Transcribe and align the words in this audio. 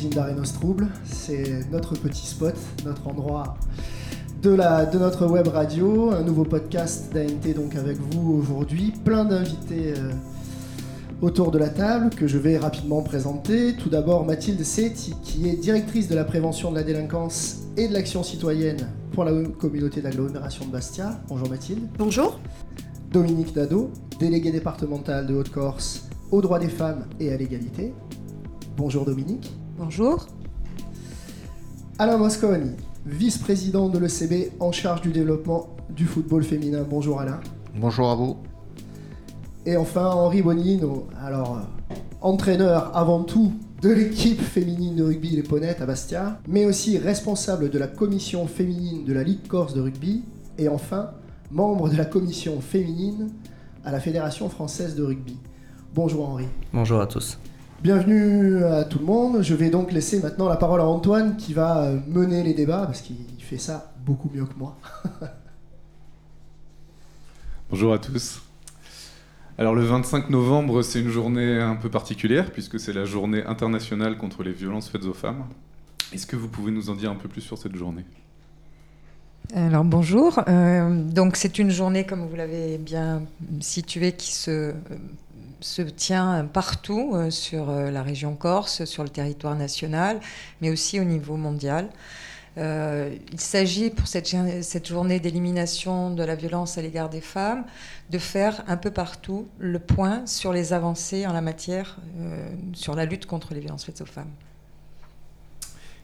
cuisine 0.00 0.16
d'Arenos 0.16 0.54
Trouble. 0.54 0.86
C'est 1.04 1.70
notre 1.70 1.92
petit 1.94 2.26
spot, 2.26 2.54
notre 2.86 3.06
endroit 3.06 3.58
de, 4.40 4.48
la, 4.48 4.86
de 4.86 4.98
notre 4.98 5.26
web 5.26 5.48
radio. 5.48 6.10
Un 6.10 6.22
nouveau 6.22 6.44
podcast 6.44 7.12
d'ANT 7.12 7.52
donc 7.54 7.76
avec 7.76 7.98
vous 7.98 8.32
aujourd'hui. 8.32 8.94
Plein 9.04 9.26
d'invités 9.26 9.92
euh, 9.98 10.12
autour 11.20 11.50
de 11.50 11.58
la 11.58 11.68
table 11.68 12.08
que 12.08 12.26
je 12.26 12.38
vais 12.38 12.56
rapidement 12.56 13.02
présenter. 13.02 13.76
Tout 13.76 13.90
d'abord 13.90 14.24
Mathilde 14.24 14.62
Setti 14.64 15.14
qui 15.22 15.50
est 15.50 15.56
directrice 15.56 16.08
de 16.08 16.14
la 16.14 16.24
prévention 16.24 16.70
de 16.70 16.76
la 16.76 16.82
délinquance 16.82 17.58
et 17.76 17.86
de 17.86 17.92
l'action 17.92 18.22
citoyenne 18.22 18.88
pour 19.12 19.24
la 19.24 19.32
communauté 19.58 20.00
d'agglomération 20.00 20.64
de 20.64 20.70
Bastia. 20.70 21.20
Bonjour 21.28 21.50
Mathilde. 21.50 21.86
Bonjour. 21.98 22.40
Dominique 23.12 23.52
Dado, 23.52 23.90
délégué 24.18 24.50
départemental 24.50 25.26
de 25.26 25.34
Haute-Corse 25.34 26.08
aux 26.30 26.40
droits 26.40 26.58
des 26.58 26.70
femmes 26.70 27.04
et 27.18 27.30
à 27.30 27.36
l'égalité. 27.36 27.92
Bonjour 28.78 29.04
Dominique. 29.04 29.59
Bonjour. 29.82 30.26
Alain 31.98 32.18
Mosconi, 32.18 32.72
vice-président 33.06 33.88
de 33.88 33.98
l'ECB 33.98 34.52
en 34.60 34.72
charge 34.72 35.00
du 35.00 35.10
développement 35.10 35.70
du 35.88 36.04
football 36.04 36.44
féminin. 36.44 36.84
Bonjour 36.86 37.18
Alain. 37.18 37.40
Bonjour 37.76 38.10
à 38.10 38.14
vous. 38.14 38.36
Et 39.64 39.78
enfin 39.78 40.04
Henri 40.10 40.42
Bonino, 40.42 41.06
alors 41.18 41.56
euh, 41.56 41.94
entraîneur 42.20 42.94
avant 42.94 43.22
tout 43.22 43.54
de 43.80 43.88
l'équipe 43.88 44.42
féminine 44.42 44.96
de 44.96 45.02
rugby 45.02 45.30
Les 45.30 45.42
Ponettes 45.42 45.80
à 45.80 45.86
Bastia, 45.86 46.38
mais 46.46 46.66
aussi 46.66 46.98
responsable 46.98 47.70
de 47.70 47.78
la 47.78 47.86
commission 47.86 48.46
féminine 48.46 49.06
de 49.06 49.14
la 49.14 49.22
Ligue 49.22 49.46
Corse 49.48 49.72
de 49.72 49.80
rugby, 49.80 50.24
et 50.58 50.68
enfin 50.68 51.12
membre 51.50 51.88
de 51.88 51.96
la 51.96 52.04
commission 52.04 52.60
féminine 52.60 53.30
à 53.82 53.92
la 53.92 54.00
Fédération 54.00 54.50
française 54.50 54.94
de 54.94 55.04
rugby. 55.04 55.38
Bonjour 55.94 56.28
Henri. 56.28 56.48
Bonjour 56.74 57.00
à 57.00 57.06
tous. 57.06 57.38
Bienvenue 57.82 58.62
à 58.62 58.84
tout 58.84 58.98
le 58.98 59.06
monde. 59.06 59.40
Je 59.40 59.54
vais 59.54 59.70
donc 59.70 59.90
laisser 59.90 60.20
maintenant 60.20 60.50
la 60.50 60.56
parole 60.56 60.82
à 60.82 60.84
Antoine 60.84 61.38
qui 61.38 61.54
va 61.54 61.84
euh, 61.84 61.98
mener 62.08 62.42
les 62.42 62.52
débats 62.52 62.84
parce 62.84 63.00
qu'il 63.00 63.16
fait 63.38 63.56
ça 63.56 63.94
beaucoup 64.04 64.30
mieux 64.34 64.44
que 64.44 64.52
moi. 64.58 64.76
Bonjour 67.70 67.94
à 67.94 67.98
tous. 67.98 68.42
Alors 69.56 69.74
le 69.74 69.82
25 69.82 70.28
novembre, 70.28 70.82
c'est 70.82 71.00
une 71.00 71.08
journée 71.08 71.58
un 71.58 71.74
peu 71.74 71.88
particulière 71.88 72.52
puisque 72.52 72.78
c'est 72.78 72.92
la 72.92 73.06
journée 73.06 73.46
internationale 73.46 74.18
contre 74.18 74.42
les 74.42 74.52
violences 74.52 74.90
faites 74.90 75.06
aux 75.06 75.14
femmes. 75.14 75.46
Est-ce 76.12 76.26
que 76.26 76.36
vous 76.36 76.48
pouvez 76.48 76.72
nous 76.72 76.90
en 76.90 76.94
dire 76.94 77.10
un 77.10 77.16
peu 77.16 77.30
plus 77.30 77.40
sur 77.40 77.56
cette 77.56 77.76
journée? 77.76 78.04
Alors 79.54 79.84
bonjour. 79.84 80.38
Euh, 80.48 81.02
donc 81.02 81.36
c'est 81.36 81.58
une 81.58 81.70
journée, 81.70 82.04
comme 82.04 82.26
vous 82.26 82.36
l'avez 82.36 82.76
bien 82.76 83.22
situé, 83.60 84.12
qui 84.12 84.32
se, 84.34 84.74
se 85.60 85.82
tient 85.82 86.44
partout 86.44 87.12
euh, 87.14 87.30
sur 87.30 87.70
euh, 87.70 87.90
la 87.90 88.02
région 88.02 88.34
Corse, 88.34 88.84
sur 88.84 89.02
le 89.02 89.08
territoire 89.08 89.56
national, 89.56 90.20
mais 90.60 90.70
aussi 90.70 91.00
au 91.00 91.04
niveau 91.04 91.36
mondial. 91.36 91.88
il 92.56 93.40
s'agit 93.40 93.90
pour 93.90 94.06
cette, 94.06 94.86
journée 94.86 95.20
d'élimination 95.20 96.10
de 96.10 96.24
la 96.24 96.34
violence 96.34 96.78
à 96.78 96.82
l'égard 96.82 97.08
des 97.08 97.20
femmes 97.20 97.64
de 98.10 98.18
faire 98.18 98.64
un 98.66 98.76
peu 98.76 98.90
partout 98.90 99.48
le 99.58 99.78
point 99.78 100.26
sur 100.26 100.52
les 100.52 100.72
avancées 100.72 101.26
en 101.26 101.32
la 101.32 101.40
matière, 101.40 101.98
sur 102.74 102.94
la 102.96 103.04
lutte 103.04 103.26
contre 103.26 103.54
les 103.54 103.60
violences 103.60 103.84
faites 103.84 104.00
aux 104.00 104.12
femmes. 104.18 104.34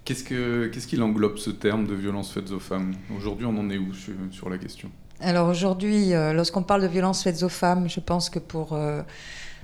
Qu'est-ce 0.06 0.86
qu'il 0.86 1.02
englobe 1.02 1.36
ce 1.36 1.50
terme 1.50 1.84
de 1.84 1.94
violence 1.94 2.32
faite 2.32 2.52
aux 2.52 2.60
femmes? 2.60 2.94
Aujourd'hui, 3.16 3.44
on 3.44 3.58
en 3.58 3.68
est 3.70 3.76
où 3.76 3.92
sur, 4.30 4.48
la 4.48 4.56
question? 4.56 4.88
Alors 5.20 5.48
aujourd'hui, 5.48 6.12
euh, 6.12 6.32
lorsqu'on 6.32 6.62
parle 6.62 6.82
de 6.82 6.86
violence 6.86 7.22
faite 7.22 7.42
aux 7.42 7.48
femmes, 7.48 7.88
je 7.88 8.00
pense 8.00 8.28
que 8.28 8.38
pour 8.38 8.74
euh, 8.74 9.02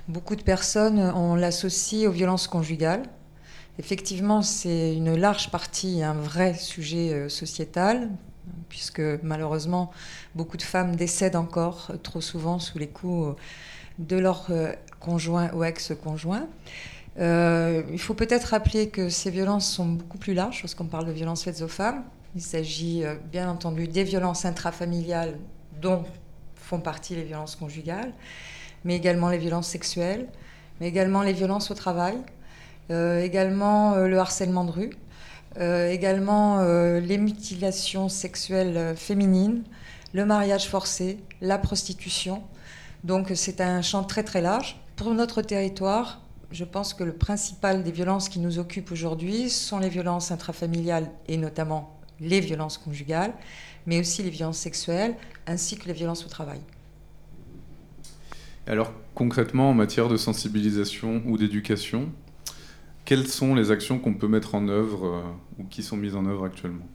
beaucoup 0.07 0.35
de 0.35 0.41
personnes, 0.41 0.99
on 1.15 1.35
l'associe 1.35 2.07
aux 2.07 2.11
violences 2.11 2.47
conjugales. 2.47 3.03
Effectivement, 3.77 4.41
c'est 4.41 4.95
une 4.95 5.15
large 5.15 5.51
partie, 5.51 6.03
un 6.03 6.13
vrai 6.13 6.55
sujet 6.55 7.13
euh, 7.13 7.29
sociétal, 7.29 8.09
puisque 8.69 9.01
malheureusement, 9.21 9.91
beaucoup 10.35 10.57
de 10.57 10.63
femmes 10.63 10.95
décèdent 10.95 11.35
encore 11.35 11.91
trop 12.01 12.21
souvent 12.21 12.59
sous 12.59 12.79
les 12.79 12.87
coups 12.87 13.35
de 13.99 14.17
leur 14.17 14.49
conjoint 14.99 15.51
ou 15.53 15.63
ex-conjoint. 15.63 16.47
Euh, 17.19 17.83
il 17.91 17.99
faut 17.99 18.13
peut-être 18.13 18.45
rappeler 18.45 18.89
que 18.89 19.09
ces 19.09 19.29
violences 19.29 19.71
sont 19.71 19.85
beaucoup 19.85 20.17
plus 20.17 20.33
larges 20.33 20.61
lorsqu'on 20.63 20.85
parle 20.85 21.05
de 21.05 21.11
violences 21.11 21.43
faites 21.43 21.61
aux 21.61 21.67
femmes. 21.67 22.03
Il 22.35 22.41
s'agit 22.41 23.03
euh, 23.03 23.15
bien 23.31 23.49
entendu 23.49 23.87
des 23.87 24.03
violences 24.03 24.45
intrafamiliales 24.45 25.37
dont 25.81 26.03
font 26.55 26.79
partie 26.79 27.15
les 27.15 27.23
violences 27.23 27.55
conjugales, 27.55 28.11
mais 28.85 28.95
également 28.95 29.29
les 29.29 29.37
violences 29.37 29.67
sexuelles, 29.67 30.27
mais 30.79 30.87
également 30.87 31.21
les 31.21 31.33
violences 31.33 31.69
au 31.69 31.75
travail, 31.75 32.17
euh, 32.89 33.21
également 33.21 33.95
le 33.95 34.17
harcèlement 34.17 34.63
de 34.65 34.71
rue, 34.71 34.89
également 35.59 36.63
les 36.63 37.17
mutilations 37.19 38.09
sexuelles 38.09 38.95
féminines, 38.95 39.63
le 40.13 40.25
mariage 40.25 40.67
forcé, 40.67 41.19
la 41.41 41.59
prostitution. 41.59 42.41
Donc 43.03 43.31
c'est 43.35 43.61
un 43.61 43.83
champ 43.83 44.03
très 44.03 44.23
très 44.23 44.41
large. 44.41 44.79
Pour 44.95 45.13
notre 45.13 45.43
territoire, 45.43 46.21
je 46.51 46.63
pense 46.63 46.95
que 46.95 47.03
le 47.03 47.13
principal 47.13 47.83
des 47.83 47.91
violences 47.91 48.29
qui 48.29 48.39
nous 48.39 48.57
occupent 48.57 48.91
aujourd'hui 48.91 49.51
sont 49.51 49.77
les 49.77 49.89
violences 49.89 50.31
intrafamiliales 50.31 51.11
et 51.27 51.37
notamment 51.37 51.99
les 52.23 52.39
violences 52.39 52.77
conjugales, 52.77 53.33
mais 53.85 53.99
aussi 53.99 54.23
les 54.23 54.29
violences 54.29 54.57
sexuelles 54.57 55.15
ainsi 55.45 55.77
que 55.77 55.87
les 55.87 55.93
violences 55.93 56.25
au 56.25 56.29
travail. 56.29 56.59
Alors 58.65 58.93
concrètement, 59.13 59.69
en 59.69 59.73
matière 59.73 60.07
de 60.07 60.17
sensibilisation 60.17 61.21
ou 61.25 61.37
d'éducation, 61.37 62.09
quelles 63.05 63.27
sont 63.27 63.55
les 63.55 63.71
actions 63.71 63.99
qu'on 63.99 64.13
peut 64.13 64.27
mettre 64.27 64.55
en 64.55 64.67
œuvre 64.69 65.05
euh, 65.05 65.21
ou 65.59 65.65
qui 65.65 65.83
sont 65.83 65.97
mises 65.97 66.15
en 66.15 66.25
œuvre 66.25 66.45
actuellement? 66.45 66.85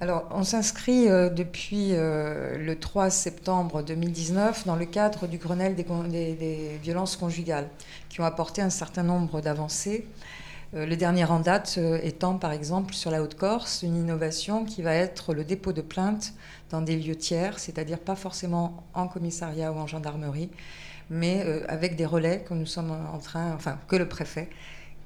Alors, 0.00 0.28
on 0.30 0.44
s'inscrit 0.44 1.08
euh, 1.08 1.28
depuis 1.28 1.88
euh, 1.90 2.56
le 2.56 2.78
3 2.78 3.10
septembre 3.10 3.82
2019 3.82 4.64
dans 4.64 4.76
le 4.76 4.84
cadre 4.84 5.26
du 5.26 5.38
Grenelle 5.38 5.74
des, 5.74 6.78
violences 6.80 7.16
conjugales, 7.16 7.68
qui 8.08 8.20
ont 8.20 8.24
apporté 8.24 8.62
un 8.62 8.70
certain 8.70 9.02
nombre 9.02 9.40
d'avancées. 9.40 10.06
Euh, 10.74 10.86
le 10.86 10.96
dernier 10.96 11.24
en 11.24 11.40
date 11.40 11.78
étant, 12.02 12.36
par 12.36 12.52
exemple, 12.52 12.94
sur 12.94 13.10
la 13.10 13.22
Haute-Corse, 13.22 13.82
une 13.82 13.96
innovation 13.96 14.64
qui 14.64 14.82
va 14.82 14.94
être 14.94 15.34
le 15.34 15.44
dépôt 15.44 15.72
de 15.72 15.82
plaintes 15.82 16.34
dans 16.70 16.82
des 16.82 16.96
lieux 16.96 17.16
tiers, 17.16 17.58
c'est-à-dire 17.58 17.98
pas 17.98 18.16
forcément 18.16 18.84
en 18.94 19.08
commissariat 19.08 19.72
ou 19.72 19.76
en 19.76 19.86
gendarmerie, 19.86 20.50
mais 21.10 21.42
avec 21.68 21.96
des 21.96 22.04
relais 22.04 22.44
que 22.46 22.52
nous 22.52 22.66
sommes 22.66 22.90
en 22.90 23.18
train, 23.18 23.54
enfin, 23.54 23.78
que 23.88 23.96
le 23.96 24.06
préfet 24.06 24.50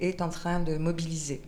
est 0.01 0.21
en 0.21 0.29
train 0.29 0.61
de 0.61 0.77
mobiliser. 0.77 1.41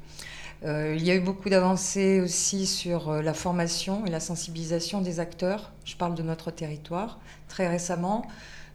Euh, 0.64 0.94
il 0.96 1.04
y 1.04 1.10
a 1.10 1.14
eu 1.14 1.20
beaucoup 1.20 1.50
d'avancées 1.50 2.20
aussi 2.20 2.64
sur 2.66 3.10
euh, 3.10 3.22
la 3.22 3.34
formation 3.34 4.06
et 4.06 4.10
la 4.10 4.20
sensibilisation 4.20 5.02
des 5.02 5.20
acteurs. 5.20 5.72
Je 5.84 5.94
parle 5.96 6.14
de 6.14 6.22
notre 6.22 6.50
territoire 6.50 7.19
très 7.48 7.69
récemment. 7.69 8.26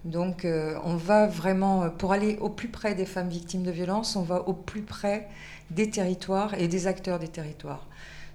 Donc 0.05 0.45
euh, 0.45 0.77
on 0.85 0.95
va 0.95 1.27
vraiment, 1.27 1.89
pour 1.89 2.13
aller 2.13 2.37
au 2.39 2.49
plus 2.49 2.69
près 2.69 2.95
des 2.95 3.05
femmes 3.05 3.29
victimes 3.29 3.63
de 3.63 3.71
violences, 3.71 4.15
on 4.15 4.21
va 4.21 4.47
au 4.47 4.53
plus 4.53 4.81
près 4.81 5.27
des 5.71 5.89
territoires 5.89 6.53
et 6.53 6.67
des 6.67 6.87
acteurs 6.87 7.19
des 7.19 7.27
territoires. 7.27 7.85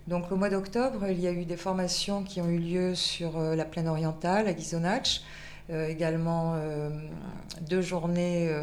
Donc 0.07 0.31
au 0.31 0.37
mois 0.37 0.51
d'octobre, 0.51 1.07
il 1.09 1.21
y 1.21 1.27
a 1.27 1.33
eu 1.33 1.47
des 1.47 1.57
formations 1.57 2.23
qui 2.23 2.41
ont 2.43 2.49
eu 2.49 2.59
lieu 2.59 2.95
sur 2.95 3.39
la 3.39 3.65
plaine 3.65 3.89
orientale, 3.89 4.47
à 4.47 4.53
Ghisonach, 4.53 5.23
également 5.73 6.57
deux 7.63 7.81
journées 7.81 8.55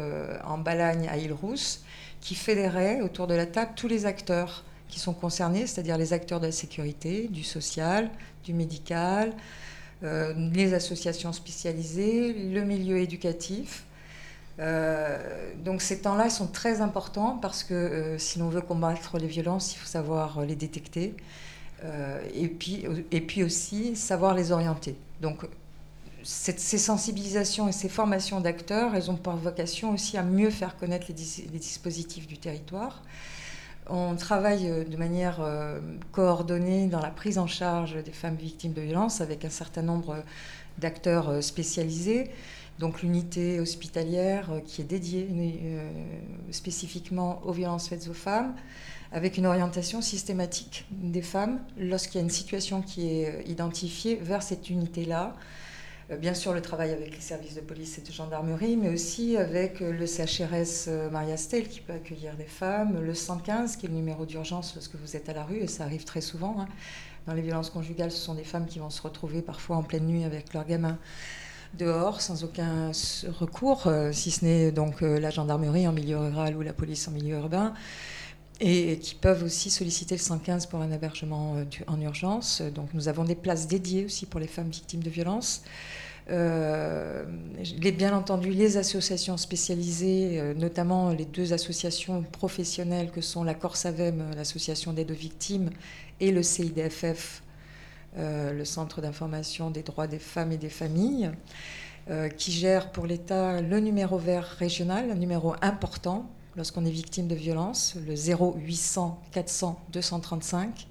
en 0.44 0.58
Balagne, 0.58 1.08
à 1.08 1.16
Île-Rousse, 1.16 1.82
qui 2.20 2.36
fédéraient 2.36 3.00
autour 3.00 3.26
de 3.26 3.34
la 3.34 3.46
table 3.46 3.72
tous 3.74 3.88
les 3.88 4.06
acteurs 4.06 4.62
qui 4.88 5.00
sont 5.00 5.14
concernés, 5.14 5.66
c'est-à-dire 5.66 5.98
les 5.98 6.12
acteurs 6.12 6.38
de 6.38 6.46
la 6.46 6.52
sécurité, 6.52 7.26
du 7.26 7.42
social, 7.42 8.10
du 8.44 8.54
médical, 8.54 9.32
euh, 10.04 10.32
les 10.52 10.74
associations 10.74 11.32
spécialisées, 11.32 12.32
le 12.32 12.62
milieu 12.64 12.98
éducatif. 12.98 13.84
Euh, 14.58 15.52
donc 15.64 15.80
ces 15.80 16.00
temps-là 16.00 16.28
sont 16.28 16.48
très 16.48 16.80
importants 16.80 17.38
parce 17.40 17.64
que 17.64 17.72
euh, 17.72 18.18
si 18.18 18.38
l'on 18.38 18.48
veut 18.48 18.60
combattre 18.60 19.18
les 19.18 19.26
violences, 19.26 19.74
il 19.74 19.78
faut 19.78 19.86
savoir 19.86 20.42
les 20.42 20.56
détecter 20.56 21.14
et, 22.32 22.46
puis, 22.46 22.84
et 23.10 23.20
puis 23.20 23.42
aussi 23.42 23.96
savoir 23.96 24.34
les 24.34 24.52
orienter. 24.52 24.94
Donc 25.20 25.40
ces 26.22 26.78
sensibilisations 26.78 27.68
et 27.68 27.72
ces 27.72 27.88
formations 27.88 28.40
d'acteurs, 28.40 28.94
elles 28.94 29.10
ont 29.10 29.16
pour 29.16 29.34
vocation 29.34 29.92
aussi 29.92 30.16
à 30.16 30.22
mieux 30.22 30.50
faire 30.50 30.76
connaître 30.76 31.06
les 31.08 31.58
dispositifs 31.58 32.28
du 32.28 32.38
territoire 32.38 33.02
on 33.92 34.16
travaille 34.16 34.70
euh, 34.70 34.84
de 34.84 34.96
manière 34.96 35.40
euh, 35.40 35.78
coordonnée 36.12 36.86
dans 36.86 37.00
la 37.00 37.10
prise 37.10 37.38
en 37.38 37.46
charge 37.46 38.02
des 38.02 38.10
femmes 38.10 38.36
victimes 38.36 38.72
de 38.72 38.80
violences 38.80 39.20
avec 39.20 39.44
un 39.44 39.50
certain 39.50 39.82
nombre 39.82 40.24
d'acteurs 40.78 41.28
euh, 41.28 41.40
spécialisés. 41.42 42.30
Donc 42.78 43.02
l'unité 43.02 43.60
hospitalière 43.60 44.50
qui 44.64 44.80
est 44.80 44.84
dédiée 44.84 45.28
spécifiquement 46.50 47.40
aux 47.44 47.52
violences 47.52 47.86
faites 47.86 48.08
aux 48.08 48.14
femmes, 48.14 48.54
avec 49.12 49.36
une 49.36 49.44
orientation 49.44 50.00
systématique 50.00 50.86
des 50.90 51.20
femmes 51.20 51.60
lorsqu'il 51.78 52.16
y 52.16 52.22
a 52.22 52.24
une 52.24 52.30
situation 52.30 52.80
qui 52.80 53.08
est 53.08 53.44
identifiée 53.46 54.16
vers 54.16 54.42
cette 54.42 54.70
unité-là. 54.70 55.36
Bien 56.20 56.34
sûr 56.34 56.52
le 56.52 56.60
travail 56.60 56.90
avec 56.90 57.14
les 57.14 57.20
services 57.20 57.54
de 57.54 57.60
police 57.60 57.98
et 57.98 58.02
de 58.02 58.12
gendarmerie, 58.12 58.76
mais 58.76 58.88
aussi 58.90 59.36
avec 59.36 59.80
le 59.80 60.06
CHRS 60.06 61.10
Maria 61.10 61.36
Stel 61.36 61.68
qui 61.68 61.80
peut 61.80 61.92
accueillir 61.92 62.34
des 62.36 62.44
femmes, 62.44 63.00
le 63.00 63.14
115 63.14 63.76
qui 63.76 63.86
est 63.86 63.88
le 63.88 63.94
numéro 63.94 64.26
d'urgence 64.26 64.74
lorsque 64.74 64.94
vous 64.96 65.16
êtes 65.16 65.28
à 65.28 65.32
la 65.32 65.44
rue, 65.44 65.58
et 65.58 65.66
ça 65.66 65.84
arrive 65.84 66.04
très 66.04 66.20
souvent. 66.20 66.56
Hein. 66.60 66.66
Dans 67.26 67.34
les 67.34 67.42
violences 67.42 67.70
conjugales, 67.70 68.10
ce 68.10 68.18
sont 68.18 68.34
des 68.34 68.44
femmes 68.44 68.66
qui 68.66 68.78
vont 68.78 68.90
se 68.90 69.00
retrouver 69.00 69.42
parfois 69.42 69.76
en 69.76 69.82
pleine 69.82 70.06
nuit 70.06 70.24
avec 70.24 70.52
leurs 70.54 70.66
gamins 70.66 70.98
dehors 71.74 72.20
sans 72.20 72.44
aucun 72.44 72.90
recours, 73.40 73.90
si 74.12 74.30
ce 74.30 74.44
n'est 74.44 74.72
donc 74.72 75.00
la 75.00 75.30
gendarmerie 75.30 75.86
en 75.88 75.92
milieu 75.92 76.18
rural 76.18 76.56
ou 76.56 76.62
la 76.62 76.72
police 76.72 77.08
en 77.08 77.12
milieu 77.12 77.36
urbain 77.36 77.72
et 78.64 78.98
qui 78.98 79.16
peuvent 79.16 79.42
aussi 79.42 79.70
solliciter 79.70 80.14
le 80.14 80.20
115 80.20 80.66
pour 80.66 80.80
un 80.80 80.92
hébergement 80.92 81.56
euh, 81.56 81.64
en 81.88 82.00
urgence. 82.00 82.62
Donc 82.62 82.94
nous 82.94 83.08
avons 83.08 83.24
des 83.24 83.34
places 83.34 83.66
dédiées 83.66 84.04
aussi 84.04 84.24
pour 84.24 84.38
les 84.38 84.46
femmes 84.46 84.70
victimes 84.70 85.02
de 85.02 85.10
violences. 85.10 85.64
Euh, 86.30 87.24
bien 87.98 88.16
entendu, 88.16 88.50
les 88.50 88.76
associations 88.76 89.36
spécialisées, 89.36 90.38
euh, 90.38 90.54
notamment 90.54 91.10
les 91.10 91.24
deux 91.24 91.52
associations 91.52 92.22
professionnelles 92.22 93.10
que 93.10 93.20
sont 93.20 93.42
la 93.42 93.54
Corsavem, 93.54 94.30
l'association 94.36 94.92
d'aide 94.92 95.10
aux 95.10 95.14
victimes, 95.14 95.70
et 96.20 96.30
le 96.30 96.44
CIDFF, 96.44 97.42
le 98.16 98.64
Centre 98.64 99.00
d'information 99.00 99.70
des 99.70 99.82
droits 99.82 100.06
des 100.06 100.20
femmes 100.20 100.52
et 100.52 100.56
des 100.56 100.68
familles, 100.68 101.32
qui 102.36 102.52
gèrent 102.52 102.92
pour 102.92 103.06
l'État 103.06 103.60
le 103.60 103.80
numéro 103.80 104.18
vert 104.18 104.44
régional, 104.44 105.10
un 105.10 105.16
numéro 105.16 105.54
important 105.62 106.30
lorsqu'on 106.56 106.84
est 106.84 106.90
victime 106.90 107.28
de 107.28 107.34
violence, 107.34 107.94
le 108.06 108.14
0800 108.14 109.20
400 109.32 109.80
235. 109.92 110.86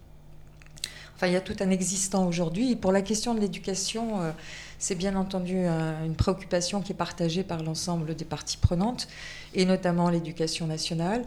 Enfin, 1.16 1.28
il 1.28 1.34
y 1.34 1.36
a 1.36 1.42
tout 1.42 1.56
un 1.60 1.70
existant 1.70 2.28
aujourd'hui. 2.28 2.76
pour 2.76 2.92
la 2.92 3.02
question 3.02 3.36
de 3.36 3.40
l'éducation, 3.40 4.22
euh, 4.22 4.32
c'est 4.80 4.96
bien 4.96 5.16
entendu 5.16 5.56
une 5.56 6.16
préoccupation 6.16 6.82
qui 6.82 6.94
est 6.94 6.96
partagée 6.96 7.44
par 7.44 7.62
l'ensemble 7.62 8.16
des 8.16 8.26
parties 8.26 8.58
prenantes, 8.58 9.08
et 9.54 9.66
notamment 9.66 10.10
l'éducation 10.10 10.66
nationale. 10.66 11.24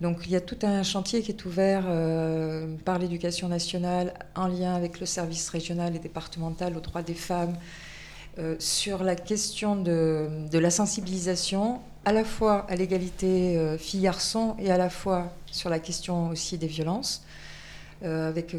Donc 0.00 0.22
il 0.24 0.32
y 0.32 0.36
a 0.36 0.40
tout 0.40 0.58
un 0.62 0.82
chantier 0.82 1.22
qui 1.22 1.30
est 1.30 1.44
ouvert 1.44 1.84
euh, 1.86 2.74
par 2.84 2.98
l'éducation 2.98 3.48
nationale 3.48 4.14
en 4.34 4.46
lien 4.46 4.74
avec 4.74 4.98
le 4.98 5.06
service 5.06 5.48
régional 5.50 5.94
et 5.94 5.98
départemental 5.98 6.76
aux 6.76 6.80
droits 6.80 7.02
des 7.02 7.14
femmes 7.14 7.54
euh, 8.38 8.54
sur 8.58 9.02
la 9.02 9.16
question 9.16 9.74
de, 9.74 10.48
la 10.52 10.70
sensibilisation 10.70 11.80
à 12.04 12.12
la 12.12 12.24
fois 12.24 12.64
à 12.68 12.76
l'égalité 12.76 13.56
euh, 13.56 13.76
filles-garçons 13.76 14.54
et 14.58 14.70
à 14.70 14.78
la 14.78 14.88
fois 14.88 15.32
sur 15.46 15.68
la 15.68 15.80
question 15.80 16.28
aussi 16.28 16.56
des 16.56 16.68
violences, 16.68 17.24
euh, 18.04 18.28
avec 18.28 18.56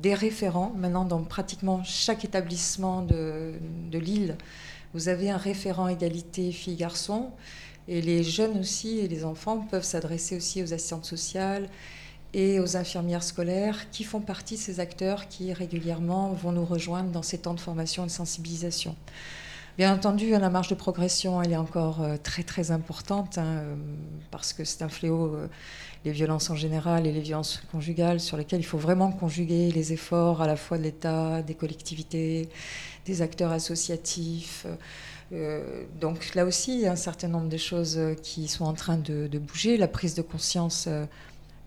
des 0.00 0.14
référents. 0.14 0.72
Maintenant, 0.76 1.04
dans 1.04 1.22
pratiquement 1.24 1.82
chaque 1.84 2.24
établissement 2.24 3.02
de, 3.02 3.54
de 3.90 3.98
l'île, 3.98 4.36
vous 4.94 5.08
avez 5.08 5.30
un 5.30 5.36
référent 5.36 5.88
égalité 5.88 6.52
filles-garçons. 6.52 7.30
Et 7.88 8.00
les 8.00 8.22
jeunes 8.22 8.60
aussi 8.60 9.00
et 9.00 9.08
les 9.08 9.24
enfants 9.24 9.66
peuvent 9.70 9.82
s'adresser 9.82 10.36
aussi 10.36 10.62
aux 10.62 10.72
assistantes 10.72 11.04
sociales 11.04 11.68
et 12.34 12.60
aux 12.60 12.76
infirmières 12.76 13.22
scolaires 13.22 13.90
qui 13.90 14.04
font 14.04 14.20
partie 14.20 14.54
de 14.54 14.60
ces 14.60 14.80
acteurs 14.80 15.28
qui 15.28 15.52
régulièrement 15.52 16.32
vont 16.32 16.52
nous 16.52 16.64
rejoindre 16.64 17.10
dans 17.10 17.22
ces 17.22 17.38
temps 17.38 17.54
de 17.54 17.60
formation 17.60 18.04
et 18.04 18.06
de 18.06 18.12
sensibilisation. 18.12 18.96
Bien 19.78 19.94
entendu, 19.94 20.28
la 20.28 20.50
marge 20.50 20.68
de 20.68 20.74
progression, 20.74 21.40
elle 21.40 21.52
est 21.52 21.56
encore 21.56 22.02
euh, 22.02 22.18
très 22.22 22.42
très 22.42 22.72
importante, 22.72 23.38
hein, 23.38 23.44
euh, 23.44 23.74
parce 24.30 24.52
que 24.52 24.64
c'est 24.64 24.82
un 24.82 24.90
fléau, 24.90 25.34
euh, 25.34 25.48
les 26.04 26.12
violences 26.12 26.50
en 26.50 26.56
général 26.56 27.06
et 27.06 27.12
les 27.12 27.22
violences 27.22 27.62
conjugales, 27.72 28.20
sur 28.20 28.36
lesquelles 28.36 28.60
il 28.60 28.66
faut 28.66 28.76
vraiment 28.76 29.10
conjuguer 29.10 29.70
les 29.72 29.94
efforts 29.94 30.42
à 30.42 30.46
la 30.46 30.56
fois 30.56 30.76
de 30.76 30.82
l'État, 30.82 31.40
des 31.40 31.54
collectivités, 31.54 32.50
des 33.06 33.22
acteurs 33.22 33.50
associatifs. 33.50 34.66
donc 35.98 36.34
là 36.34 36.44
aussi, 36.44 36.74
il 36.74 36.80
y 36.80 36.86
a 36.86 36.92
un 36.92 36.96
certain 36.96 37.28
nombre 37.28 37.48
de 37.48 37.56
choses 37.56 37.98
qui 38.22 38.48
sont 38.48 38.66
en 38.66 38.74
train 38.74 38.98
de, 38.98 39.38
bouger. 39.38 39.78
La 39.78 39.88
prise 39.88 40.14
de 40.14 40.22
conscience, 40.22 40.86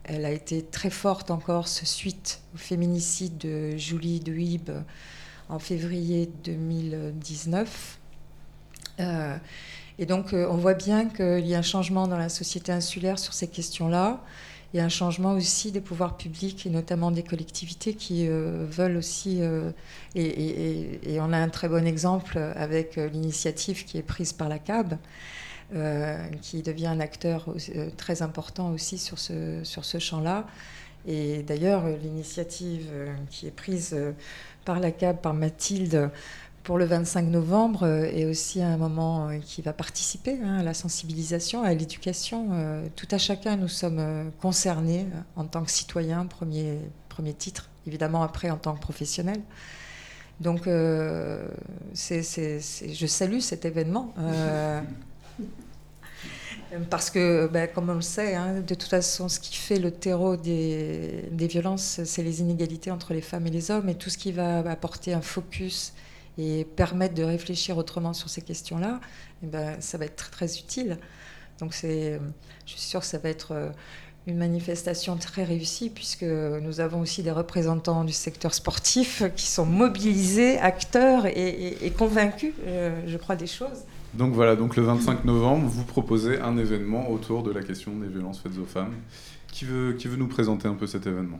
elle 0.07 0.25
a 0.25 0.31
été 0.31 0.61
très 0.63 0.89
forte 0.89 1.31
encore 1.31 1.67
suite 1.87 2.41
au 2.53 2.57
féminicide 2.57 3.37
de 3.37 3.75
Julie 3.77 4.19
de 4.19 4.33
en 5.49 5.59
février 5.59 6.29
2019. 6.43 7.99
Euh, 8.99 9.37
et 9.99 10.05
donc, 10.05 10.33
euh, 10.33 10.47
on 10.49 10.57
voit 10.57 10.73
bien 10.73 11.07
qu'il 11.09 11.45
y 11.45 11.55
a 11.55 11.59
un 11.59 11.63
changement 11.63 12.07
dans 12.07 12.17
la 12.17 12.29
société 12.29 12.71
insulaire 12.71 13.19
sur 13.19 13.33
ces 13.33 13.47
questions-là. 13.47 14.21
Il 14.73 14.77
y 14.77 14.79
a 14.79 14.83
un 14.83 14.89
changement 14.89 15.33
aussi 15.33 15.71
des 15.71 15.81
pouvoirs 15.81 16.17
publics 16.17 16.65
et 16.65 16.69
notamment 16.69 17.11
des 17.11 17.23
collectivités 17.23 17.93
qui 17.93 18.27
euh, 18.27 18.65
veulent 18.69 18.97
aussi, 18.97 19.41
et, 20.15 21.19
on 21.19 21.31
a 21.31 21.37
un 21.37 21.49
très 21.49 21.69
bon 21.69 21.87
exemple 21.87 22.37
avec 22.55 22.97
l'initiative 22.97 23.85
qui 23.85 23.97
est 23.97 24.03
prise 24.03 24.33
par 24.33 24.49
la 24.49 24.59
CAB, 24.59 24.97
qui 26.41 26.61
devient 26.61 26.87
un 26.87 26.99
acteur 26.99 27.47
très 27.97 28.21
important 28.21 28.71
aussi 28.71 28.97
sur 28.97 29.19
ce, 29.19 29.63
sur 29.63 29.83
ce 29.85 29.99
champ-là. 29.99 30.45
Et 31.07 31.43
d'ailleurs, 31.43 31.87
l'initiative 31.87 32.87
qui 33.29 33.47
est 33.47 33.51
prise 33.51 33.95
par 34.63 34.79
la 34.79 34.91
CAB, 34.91 35.21
par 35.21 35.33
Mathilde, 35.33 36.09
pour 36.65 36.77
le 36.79 36.85
25 36.85 37.27
novembre 37.27 37.83
euh, 37.83 38.03
est 38.05 38.25
aussi 38.25 38.61
un 38.61 38.75
moment 38.75 39.29
euh, 39.29 39.37
qui 39.37 39.61
va 39.61 39.71
participer 39.71 40.39
hein, 40.43 40.57
à 40.57 40.63
la 40.63 40.73
sensibilisation, 40.73 41.63
à 41.63 41.73
l'éducation. 41.73 42.49
Euh, 42.53 42.87
tout 42.95 43.07
à 43.11 43.19
chacun, 43.19 43.55
nous 43.55 43.67
sommes 43.67 44.31
concernés 44.41 45.05
en 45.35 45.45
tant 45.45 45.63
que 45.63 45.71
citoyens, 45.71 46.25
premier, 46.25 46.79
premier 47.07 47.33
titre, 47.33 47.69
évidemment 47.87 48.23
après 48.23 48.49
en 48.49 48.57
tant 48.57 48.73
que 48.73 48.81
professionnel. 48.81 49.39
Donc, 50.41 50.63
je 50.65 51.45
salue 53.07 53.39
cet 53.39 53.63
événement. 53.63 54.13
Parce 56.89 57.09
que, 57.09 57.47
ben, 57.47 57.69
comme 57.73 57.89
on 57.89 57.95
le 57.95 58.01
sait, 58.01 58.35
hein, 58.35 58.55
de 58.55 58.75
toute 58.75 58.89
façon, 58.89 59.29
ce 59.29 59.39
qui 59.39 59.55
fait 59.55 59.79
le 59.79 59.91
terreau 59.91 60.35
des, 60.35 61.29
violences, 61.31 62.01
c'est 62.03 62.23
les 62.23 62.41
inégalités 62.41 62.91
entre 62.91 63.13
les 63.13 63.21
femmes 63.21 63.47
et 63.47 63.51
les 63.51 63.71
hommes. 63.71 63.87
Et 63.89 63.95
tout 63.95 64.09
ce 64.09 64.17
qui 64.17 64.31
va 64.31 64.59
apporter 64.59 65.13
un 65.13 65.21
focus 65.21 65.93
et 66.37 66.65
permettre 66.75 67.13
de 67.13 67.23
réfléchir 67.23 67.77
autrement 67.77 68.13
sur 68.13 68.29
ces 68.29 68.41
questions-là, 68.41 68.99
eh 69.43 69.47
ben, 69.47 69.79
ça 69.79 69.97
va 69.97 70.05
être 70.05 70.15
très, 70.15 70.31
très 70.31 70.57
utile. 70.57 70.97
Donc, 71.59 71.73
je 71.73 72.19
suis 72.65 72.79
sûre 72.79 72.99
que 72.99 73.05
ça 73.05 73.19
va 73.19 73.29
être 73.29 73.53
euh, 73.53 73.69
une 74.27 74.37
manifestation 74.37 75.15
très 75.15 75.45
réussie, 75.45 75.89
puisque 75.89 76.23
nous 76.23 76.81
avons 76.81 76.99
aussi 76.99 77.23
des 77.23 77.31
représentants 77.31 78.03
du 78.03 78.11
secteur 78.11 78.53
sportif 78.53 79.23
qui 79.35 79.45
sont 79.45 79.65
mobilisés, 79.65 80.57
acteurs 80.57 81.25
et, 81.25 81.93
convaincus, 81.97 82.53
euh, 82.65 83.01
je 83.07 83.17
crois, 83.17 83.35
des 83.37 83.47
choses. 83.47 83.85
Donc 84.17 84.33
voilà, 84.33 84.55
donc 84.55 84.75
le 84.75 84.83
25 84.83 85.25
novembre, 85.25 85.67
vous 85.67 85.83
proposez 85.83 86.39
un 86.39 86.57
événement 86.57 87.09
autour 87.09 87.43
de 87.43 87.51
la 87.51 87.61
question 87.61 87.91
des 87.97 88.07
violences 88.07 88.39
faites 88.39 88.57
aux 88.57 88.65
femmes. 88.65 88.93
Qui 89.51 89.65
veut, 89.65 89.93
qui 89.93 90.07
veut 90.07 90.17
nous 90.17 90.27
présenter 90.27 90.67
un 90.67 90.73
peu 90.73 90.87
cet 90.87 91.07
événement? 91.07 91.39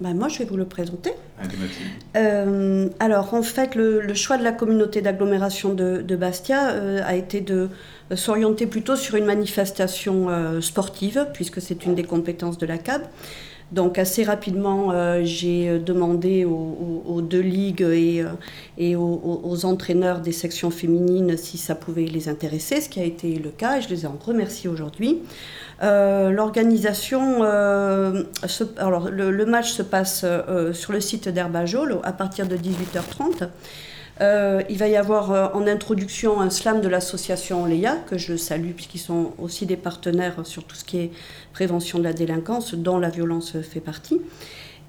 Bah, 0.00 0.12
moi, 0.12 0.28
je 0.28 0.38
vais 0.38 0.44
vous 0.44 0.56
le 0.56 0.64
présenter. 0.64 1.12
Euh, 2.16 2.88
alors, 2.98 3.32
en 3.34 3.42
fait, 3.42 3.76
le, 3.76 4.12
choix 4.14 4.36
de 4.36 4.42
la 4.42 4.50
communauté 4.50 5.02
d'agglomération 5.02 5.72
de, 5.72 6.16
Bastia 6.16 6.70
euh, 6.70 7.00
a 7.04 7.14
été 7.14 7.40
de 7.40 7.68
s'orienter 8.14 8.66
plutôt 8.66 8.96
sur 8.96 9.14
une 9.14 9.24
manifestation 9.24 10.28
euh, 10.28 10.60
sportive, 10.60 11.28
puisque 11.32 11.60
c'est 11.60 11.84
une 11.86 11.94
des 11.94 12.02
compétences 12.02 12.58
de 12.58 12.66
la 12.66 12.78
CAB. 12.78 13.02
Donc 13.74 13.98
assez 13.98 14.22
rapidement, 14.22 14.92
euh, 14.92 15.22
j'ai 15.24 15.80
demandé 15.80 16.44
aux, 16.44 17.20
deux 17.22 17.40
ligues 17.40 17.82
et, 17.82 18.22
euh, 18.22 18.96
aux, 18.96 19.64
entraîneurs 19.64 20.20
des 20.20 20.30
sections 20.30 20.70
féminines 20.70 21.36
si 21.36 21.58
ça 21.58 21.74
pouvait 21.74 22.04
les 22.04 22.28
intéresser, 22.28 22.80
ce 22.80 22.88
qui 22.88 23.00
a 23.00 23.04
été 23.04 23.34
le 23.34 23.50
cas 23.50 23.78
et 23.78 23.82
je 23.82 23.88
les 23.88 24.06
en 24.06 24.16
remercie 24.24 24.68
aujourd'hui. 24.68 25.22
Euh, 25.82 26.30
l'organisation, 26.30 27.42
alors 27.42 29.10
le, 29.10 29.44
match 29.44 29.72
se 29.72 29.82
passe 29.82 30.24
sur 30.72 30.92
le 30.92 31.00
site 31.00 31.28
d'Herbajol 31.28 31.98
à 32.04 32.12
partir 32.12 32.46
de 32.46 32.56
18h30. 32.56 33.48
Euh, 34.20 34.62
il 34.70 34.78
va 34.78 34.86
y 34.88 34.96
avoir 34.96 35.32
euh, 35.32 35.48
en 35.54 35.66
introduction 35.66 36.40
un 36.40 36.50
slam 36.50 36.80
de 36.80 36.88
l'association 36.88 37.66
Léa, 37.66 37.96
que 37.96 38.16
je 38.16 38.36
salue, 38.36 38.70
puisqu'ils 38.70 39.00
sont 39.00 39.32
aussi 39.38 39.66
des 39.66 39.76
partenaires 39.76 40.46
sur 40.46 40.64
tout 40.64 40.76
ce 40.76 40.84
qui 40.84 40.98
est 40.98 41.10
prévention 41.52 41.98
de 41.98 42.04
la 42.04 42.12
délinquance, 42.12 42.74
dont 42.74 42.98
la 42.98 43.10
violence 43.10 43.60
fait 43.60 43.80
partie. 43.80 44.20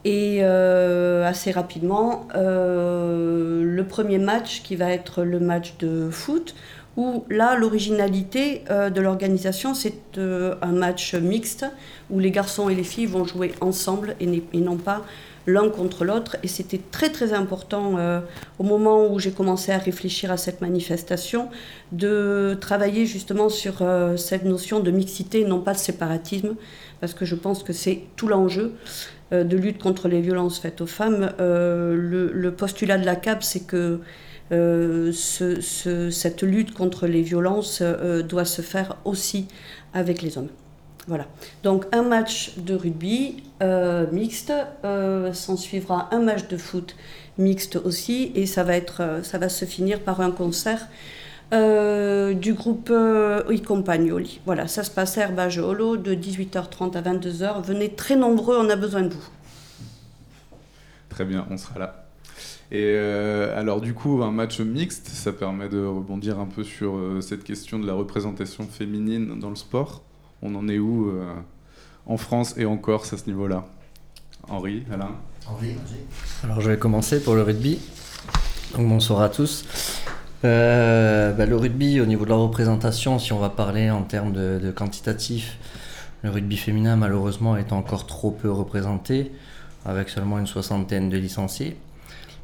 Et 0.04 0.40
euh, 0.42 1.26
assez 1.26 1.50
rapidement, 1.50 2.28
le 2.36 3.84
premier 3.90 4.20
match 4.20 4.62
qui 4.62 4.76
va 4.76 4.92
être 4.92 5.24
le 5.24 5.40
match 5.40 5.78
de 5.80 6.10
foot, 6.12 6.54
où 6.96 7.26
là, 7.30 7.56
l'originalité 7.58 8.64
de 8.70 9.02
l'organisation, 9.02 9.74
c'est 9.74 10.20
un 10.20 10.72
match 10.72 11.16
mixte, 11.16 11.66
où 12.12 12.20
les 12.20 12.30
garçons 12.30 12.70
et 12.70 12.76
les 12.76 12.84
filles 12.84 13.08
vont 13.08 13.26
jouer 13.26 13.54
ensemble 13.62 14.16
et, 14.20 14.44
et 14.54 14.60
non 14.60 14.78
pas 14.78 15.02
l'un 15.48 15.70
contre 15.70 16.06
l'autre. 16.06 16.38
Et 16.44 16.48
c'était 16.48 16.82
très 16.92 17.10
très 17.10 17.34
important 17.34 17.98
euh, 17.98 18.20
au 18.60 18.64
moment 18.64 19.08
où 19.08 19.20
j'ai 19.20 19.32
commencé 19.32 19.72
à 19.72 19.78
réfléchir 19.78 20.32
à 20.32 20.38
cette 20.38 20.62
manifestation 20.62 21.50
de 21.92 22.58
travailler 22.60 23.06
justement 23.06 23.50
sur 23.50 23.82
euh, 23.82 24.18
cette 24.18 24.46
notion 24.46 24.80
de 24.80 24.92
mixité, 24.92 25.46
non 25.46 25.60
pas 25.60 25.74
de 25.74 25.80
séparatisme, 25.80 26.56
parce 27.00 27.14
que 27.14 27.26
je 27.26 27.36
pense 27.36 27.64
que 27.64 27.74
c'est 27.74 28.04
tout 28.16 28.28
l'enjeu 28.28 28.74
euh, 29.34 29.44
de 29.44 29.58
lutte 29.58 29.82
contre 29.82 30.08
les 30.08 30.22
violences 30.22 30.60
faites 30.60 30.82
aux 30.82 30.88
femmes. 30.88 31.32
Le, 31.40 32.32
le, 32.34 32.52
postulat 32.52 32.98
de 32.98 33.06
la 33.06 33.16
CAP, 33.16 33.44
c'est 33.44 33.66
que 33.66 34.00
cette 35.12 36.44
lutte 36.44 36.74
contre 36.74 37.08
les 37.08 37.22
violences 37.22 37.82
doit 37.82 38.46
se 38.46 38.62
faire 38.62 38.98
aussi 39.06 39.48
avec 39.94 40.22
les 40.22 40.38
hommes. 40.38 40.50
Voilà. 41.08 41.28
Donc 41.64 41.86
un 41.92 42.02
match 42.02 42.58
de 42.58 42.76
rugby 42.76 43.44
mixte, 44.12 44.54
s'en 45.34 45.56
suivra 45.56 46.10
un 46.12 46.20
match 46.20 46.48
de 46.48 46.58
foot 46.58 46.96
mixte 47.38 47.76
aussi, 47.76 48.32
et 48.36 48.46
ça 48.46 48.64
va, 48.64 48.76
être, 48.76 49.20
ça 49.24 49.38
va 49.38 49.50
se 49.50 49.66
finir 49.66 50.02
par 50.02 50.22
un 50.22 50.32
concert 50.32 50.88
euh, 51.54 52.34
du 52.34 52.54
groupe 52.54 52.90
euh, 52.92 53.44
I 53.50 53.62
Compagnoli. 53.62 54.42
Voilà, 54.46 54.68
ça 54.68 54.84
se 54.84 54.90
passe 54.90 55.18
à 55.18 55.22
Herbage 55.22 55.60
Holo 55.60 55.96
de 55.96 56.16
18h30 56.16 56.98
à 56.98 57.02
22h. 57.02 57.64
Venez 57.64 57.90
très 57.90 58.16
nombreux, 58.16 58.58
on 58.58 58.70
a 58.70 58.76
besoin 58.76 59.04
de 59.04 59.14
vous. 59.14 59.30
Très 61.10 61.24
bien, 61.24 61.46
on 61.52 61.58
sera 61.58 61.78
là. 61.78 62.08
Et 62.72 62.82
euh, 62.84 63.58
alors 63.58 63.80
du 63.80 63.94
coup, 63.94 64.24
un 64.24 64.32
match 64.32 64.60
mixte, 64.60 65.08
ça 65.08 65.32
permet 65.32 65.70
de 65.70 65.86
rebondir 65.86 66.40
un 66.40 66.48
peu 66.48 66.64
sur 66.64 67.00
cette 67.22 67.44
question 67.44 67.78
de 67.78 67.86
la 67.86 67.94
représentation 67.94 68.66
féminine 68.66 69.40
dans 69.40 69.52
le 69.52 69.56
sport. 69.56 70.02
On 70.46 70.54
en 70.54 70.68
est 70.68 70.78
où 70.78 71.12
en 72.06 72.18
France 72.18 72.54
et 72.58 72.66
en 72.66 72.78
Corse 72.78 73.14
à 73.14 73.18
ce 73.18 73.26
niveau-là? 73.26 73.66
Henri, 74.48 74.84
Alain? 74.94 75.10
Henri, 75.48 75.76
Alors 76.44 76.62
je 76.62 76.70
vais 76.70 76.78
commencer 76.78 77.20
pour 77.20 77.34
le 77.34 77.42
rugby. 77.42 77.80
Donc 78.76 78.88
bonsoir 78.88 79.22
à 79.22 79.30
tous. 79.30 79.66
Euh, 80.44 81.32
bah, 81.34 81.48
le 81.48 81.56
rugby, 81.56 82.00
au 82.00 82.06
niveau 82.06 82.26
de 82.26 82.30
la 82.30 82.36
représentation, 82.36 83.18
si 83.18 83.34
on 83.34 83.40
va 83.40 83.50
parler 83.50 83.90
en 83.90 84.04
termes 84.04 84.34
de, 84.34 84.72
quantitatif, 84.76 85.58
le 86.22 86.30
rugby 86.30 86.58
féminin 86.58 86.96
malheureusement 86.96 87.58
est 87.58 87.74
encore 87.74 88.06
trop 88.06 88.30
peu 88.30 88.52
représenté, 88.52 89.32
avec 89.84 90.10
seulement 90.10 90.38
une 90.38 90.48
soixantaine 90.48 91.10
de 91.10 91.18
licenciés. 91.18 91.76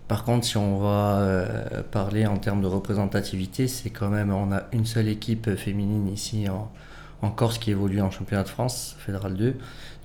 Par 0.08 0.24
contre, 0.24 0.48
si 0.48 0.58
on 0.58 0.80
va 0.80 1.20
euh, 1.20 1.84
parler 1.92 2.26
en 2.26 2.38
termes 2.38 2.62
de 2.62 2.68
représentativité, 2.68 3.68
c'est 3.68 3.92
quand 3.92 4.10
même, 4.10 4.34
on 4.34 4.52
a 4.52 4.64
une 4.74 4.88
seule 4.88 5.08
équipe 5.08 5.56
féminine 5.56 6.08
ici 6.08 6.50
en, 6.50 6.72
Corse 7.30 7.60
qui 7.60 7.72
évolue 7.72 8.02
en 8.02 8.10
championnat 8.10 8.44
de 8.44 8.50
France, 8.50 8.96
Fédéral 9.00 9.36
2, 9.36 9.56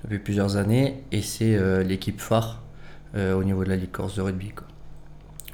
depuis 0.03 0.19
plusieurs 0.19 0.55
années, 0.57 1.03
et 1.11 1.21
c'est 1.21 1.55
euh, 1.55 1.83
l'équipe 1.83 2.19
phare 2.19 2.61
au 3.15 3.43
niveau 3.43 3.63
de 3.63 3.69
la 3.69 3.77
Ligue 3.77 3.89
Corse 3.89 4.15
de 4.15 4.21
rugby. 4.21 4.51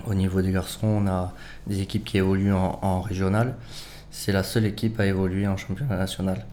Au 0.05 0.13
niveau 0.13 0.41
des 0.41 0.51
garçons, 0.51 0.87
on 0.87 1.07
a 1.07 1.33
des 1.65 1.81
équipes 1.81 2.03
qui 2.03 2.17
évoluent 2.17 2.53
en, 2.53 3.01
régional. 3.01 3.55
C'est 4.11 4.33
la 4.33 4.43
seule 4.43 4.65
équipe 4.65 4.99
à 4.99 5.05
évoluer 5.05 5.47
en 5.47 5.55
championnat 5.55 5.97
national. 5.97 6.45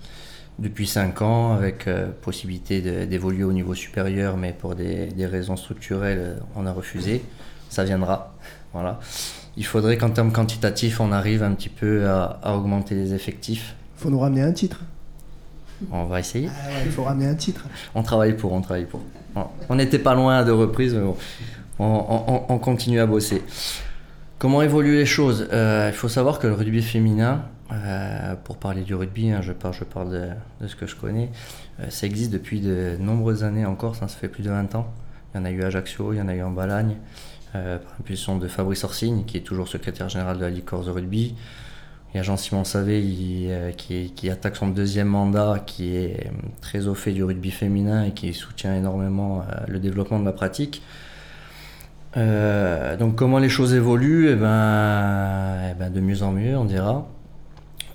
Depuis 0.60 0.86
5 0.86 1.20
ans, 1.22 1.52
avec 1.52 1.88
euh, 1.88 2.10
possibilité 2.22 3.06
d'évoluer 3.06 3.44
au 3.44 3.52
niveau 3.52 3.74
supérieur, 3.74 4.36
mais 4.36 4.52
pour 4.52 4.74
des, 4.76 5.10
raisons 5.26 5.56
structurelles, 5.56 6.36
on 6.54 6.66
a 6.66 6.72
refusé. 6.72 7.22
Ça 7.70 7.82
viendra. 7.82 8.34
Voilà. 8.72 9.00
Il 9.56 9.66
faudrait 9.66 9.96
qu'en 9.96 10.10
termes 10.10 10.32
quantitatifs, 10.32 11.00
on 11.00 11.10
arrive 11.10 11.42
un 11.42 11.52
petit 11.52 11.68
peu 11.68 12.08
à, 12.08 12.54
augmenter 12.54 12.94
les 12.94 13.14
effectifs. 13.14 13.74
Il 13.98 14.02
faut 14.02 14.10
nous 14.10 14.20
ramener 14.20 14.42
un 14.42 14.52
titre. 14.52 14.82
On 15.90 16.04
va 16.04 16.20
essayer. 16.20 16.48
Ah 16.48 16.82
il 16.84 16.90
faut 16.90 17.04
ramener 17.04 17.26
un 17.26 17.34
titre. 17.34 17.66
On 17.94 18.02
travaille 18.02 18.36
pour, 18.36 18.52
on 18.52 18.60
travaille 18.60 18.86
pour. 18.86 19.00
On 19.68 19.74
n'était 19.74 19.98
pas 19.98 20.14
loin 20.14 20.38
à 20.38 20.44
deux 20.44 20.54
reprises, 20.54 20.94
mais 20.94 21.00
bon, 21.00 21.16
on, 21.78 22.58
continue 22.58 23.00
à 23.00 23.06
bosser. 23.06 23.42
Comment 24.38 24.62
évoluent 24.62 24.96
les 24.96 25.06
choses? 25.06 25.48
Euh, 25.52 25.90
Il 25.92 25.96
faut 25.96 26.08
savoir 26.08 26.38
que 26.38 26.46
le 26.46 26.54
rugby 26.54 26.82
féminin, 26.82 27.44
euh, 27.72 28.34
pour 28.44 28.56
parler 28.56 28.82
du 28.82 28.94
rugby, 28.94 29.30
hein, 29.30 29.40
je 29.42 29.52
parle, 29.52 29.74
je 29.74 29.84
parle 29.84 30.10
de, 30.60 30.66
ce 30.66 30.76
que 30.76 30.86
je 30.86 30.96
connais, 30.96 31.30
euh, 31.80 31.86
ça 31.90 32.06
existe 32.06 32.32
depuis 32.32 32.60
de 32.60 32.96
nombreuses 32.98 33.44
années 33.44 33.66
encore, 33.66 33.96
ça 33.96 34.08
se 34.08 34.16
fait 34.16 34.28
plus 34.28 34.42
de 34.42 34.50
20 34.50 34.74
ans. 34.74 34.92
Il 35.32 35.38
y 35.38 35.40
en 35.40 35.44
a 35.44 35.50
eu 35.50 35.62
à 35.62 35.66
Ajaccio, 35.66 36.12
il 36.12 36.16
y 36.16 36.20
en 36.20 36.28
a 36.28 36.34
eu 36.34 36.42
en 36.42 36.50
Balagne, 36.50 36.96
par 37.52 37.62
l'impulsion 37.98 38.36
de 38.36 38.48
Fabrice 38.48 38.84
Orsigne, 38.84 39.24
qui 39.24 39.36
est 39.36 39.42
toujours 39.42 39.68
secrétaire 39.68 40.08
général 40.08 40.38
de 40.38 40.42
la 40.42 40.50
Ligue 40.50 40.64
Corse 40.64 40.86
de 40.86 40.90
rugby. 40.90 41.34
Il 42.12 42.16
y 42.16 42.20
a 42.20 42.22
Jean-Simon 42.24 42.64
Savé 42.64 43.02
qui, 43.76 44.30
attaque 44.30 44.56
son 44.56 44.68
deuxième 44.68 45.08
mandat, 45.08 45.62
qui 45.64 45.94
est 45.94 46.30
très 46.60 46.88
au 46.88 46.94
fait 46.94 47.12
du 47.12 47.22
rugby 47.22 47.52
féminin 47.52 48.04
et 48.04 48.10
qui 48.10 48.32
soutient 48.32 48.74
énormément 48.74 49.44
le 49.68 49.78
développement 49.78 50.18
de 50.18 50.24
la 50.24 50.32
pratique. 50.32 50.82
Euh, 52.16 52.96
donc 52.96 53.14
comment 53.14 53.38
les 53.38 53.48
choses 53.48 53.72
évoluent 53.72 54.30
eh 54.30 54.34
ben, 54.34 55.70
eh 55.70 55.74
ben, 55.74 55.90
De 55.90 56.00
mieux 56.00 56.22
en 56.22 56.32
mieux, 56.32 56.56
on 56.56 56.64
dira. 56.64 57.06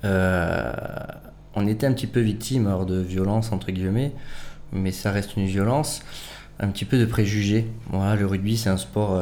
Euh, 0.05 0.71
on 1.55 1.67
était 1.67 1.87
un 1.87 1.93
petit 1.93 2.07
peu 2.07 2.19
victime 2.19 2.85
de 2.85 2.99
violence, 2.99 3.51
entre 3.51 3.71
guillemets, 3.71 4.13
mais 4.71 4.91
ça 4.91 5.11
reste 5.11 5.35
une 5.35 5.45
violence, 5.45 6.03
un 6.59 6.67
petit 6.67 6.85
peu 6.85 6.97
de 6.97 7.05
préjugés. 7.05 7.67
Voilà, 7.89 8.15
le 8.15 8.25
rugby, 8.25 8.57
c'est 8.57 8.69
un 8.69 8.77
sport 8.77 9.21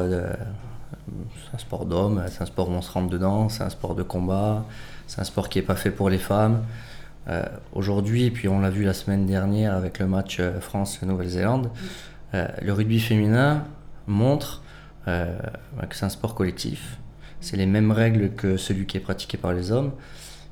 euh, 1.08 1.54
un 1.54 1.58
sport 1.58 1.86
d'homme, 1.86 2.22
c'est 2.28 2.42
un 2.42 2.46
sport 2.46 2.68
où 2.68 2.72
on 2.72 2.82
se 2.82 2.90
rentre 2.90 3.10
dedans, 3.10 3.48
c'est 3.48 3.62
un 3.62 3.70
sport 3.70 3.94
de 3.94 4.02
combat, 4.02 4.64
c'est 5.06 5.20
un 5.20 5.24
sport 5.24 5.48
qui 5.48 5.58
n'est 5.58 5.64
pas 5.64 5.76
fait 5.76 5.90
pour 5.90 6.10
les 6.10 6.18
femmes. 6.18 6.62
Aujourd'hui, 7.72 8.30
puis 8.30 8.48
on 8.48 8.60
l'a 8.60 8.68
vu 8.68 8.84
la 8.84 8.92
semaine 8.92 9.24
dernière 9.24 9.74
avec 9.74 9.98
le 9.98 10.06
match 10.06 10.42
France-Nouvelle-Zélande, 10.60 11.70
le 12.34 12.70
rugby 12.70 13.00
féminin 13.00 13.64
montre 14.06 14.60
euh, 15.08 15.36
c'est 15.90 16.04
un 16.04 16.08
sport 16.08 16.34
collectif. 16.34 16.98
C'est 17.40 17.56
les 17.56 17.66
mêmes 17.66 17.90
règles 17.90 18.30
que 18.30 18.56
celui 18.56 18.86
qui 18.86 18.96
est 18.96 19.00
pratiqué 19.00 19.36
par 19.36 19.52
les 19.52 19.70
hommes. 19.70 19.92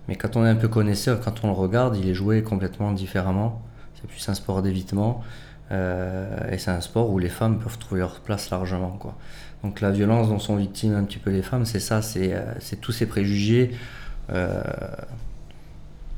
Mais 0.09 0.17
quand 0.17 0.37
on 0.37 0.45
est 0.45 0.49
un 0.49 0.57
peu 0.57 0.69
connaisseur, 0.69 1.21
quand 1.21 1.45
on 1.45 1.47
le 1.49 1.53
regarde, 1.53 1.97
il 1.97 2.09
est 2.09 2.15
joué 2.15 2.43
complètement 2.43 2.93
différemment. 2.93 3.63
C'est 3.95 4.07
plus 4.07 4.29
un 4.29 4.35
sport 4.35 4.63
d'évitement. 4.63 5.23
Euh, 5.71 6.51
et 6.51 6.59
c'est 6.59 6.71
un 6.71 6.81
sport 6.81 7.11
où 7.11 7.19
les 7.19 7.29
femmes 7.29 7.59
peuvent 7.59 7.79
trouver 7.79 8.01
leur 8.01 8.21
place 8.21 8.51
largement. 8.51 8.91
Quoi. 8.91 9.17
Donc 9.65 9.81
la 9.81 9.91
violence 9.91 10.29
dont 10.29 10.39
sont 10.39 10.57
victimes 10.57 10.95
un 10.95 11.05
petit 11.05 11.19
peu 11.19 11.31
les 11.31 11.43
femmes, 11.43 11.65
c'est 11.65 11.81
ça, 11.81 12.03
c'est, 12.03 12.33
euh, 12.33 12.55
tous 12.81 12.93
ces 12.93 13.07
préjugés 13.07 13.71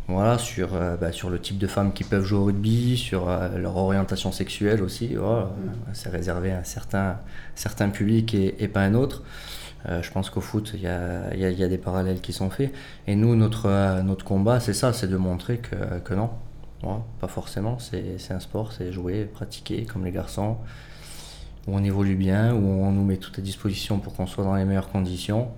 voilà, 0.07 0.37
sur, 0.37 0.69
bah, 1.01 1.13
sur 1.13 1.31
le 1.31 1.41
type 1.41 1.57
de 1.57 1.67
femmes 1.67 1.93
qui 1.95 2.05
peuvent 2.05 2.25
jouer 2.25 2.39
au 2.39 2.45
rugby, 2.45 2.99
sur 2.99 3.27
leur 3.57 3.77
orientation 3.79 4.33
sexuelle 4.33 4.83
aussi. 4.83 5.15
Voilà. 5.15 5.51
C'est 5.95 6.11
réservé 6.11 6.53
à 6.53 6.59
un 6.59 6.65
certain, 6.65 7.17
certains 7.55 7.89
publics 7.89 8.35
et, 8.35 8.69
pas 8.69 8.83
un 8.83 8.93
autre. 8.93 9.23
Euh, 9.89 10.03
je 10.03 10.11
pense 10.11 10.31
qu'au 10.31 10.41
foot, 10.41 10.73
il 10.75 10.81
y 10.81 10.87
a, 10.87 11.35
y 11.35 11.63
a, 11.63 11.69
des 11.69 11.79
parallèles 11.79 12.21
qui 12.21 12.33
sont 12.33 12.49
faits. 12.51 12.73
Et 13.07 13.17
nous, 13.17 13.37
notre, 13.37 13.67
euh, 13.67 14.03
notre 14.03 14.25
combat, 14.25 14.61
c'est 14.61 14.73
ça, 14.73 14.93
c'est 14.93 15.09
de 15.09 15.17
montrer 15.17 15.59
que, 15.59 15.99
que 16.05 16.15
non. 16.15 16.31
pas 17.21 17.29
forcément, 17.29 17.79
c'est 17.79 18.33
un 18.33 18.41
sport, 18.41 18.73
c'est 18.73 18.93
jouer, 18.93 19.25
pratiquer 19.25 19.85
comme 19.85 20.05
les 20.05 20.13
garçons, 20.13 20.57
où 21.67 21.75
on 21.75 21.83
évolue 21.83 22.17
bien, 22.17 22.55
où 22.55 22.67
on 22.67 22.93
nous 22.93 23.05
met 23.05 23.17
toutes 23.17 23.37
les 23.37 23.43
dispositions 23.43 23.99
pour 23.99 24.15
qu'on 24.15 24.27
soit 24.27 24.45
dans 24.45 24.55
les 24.55 24.65
meilleures 24.65 24.91
conditions. 24.91 25.49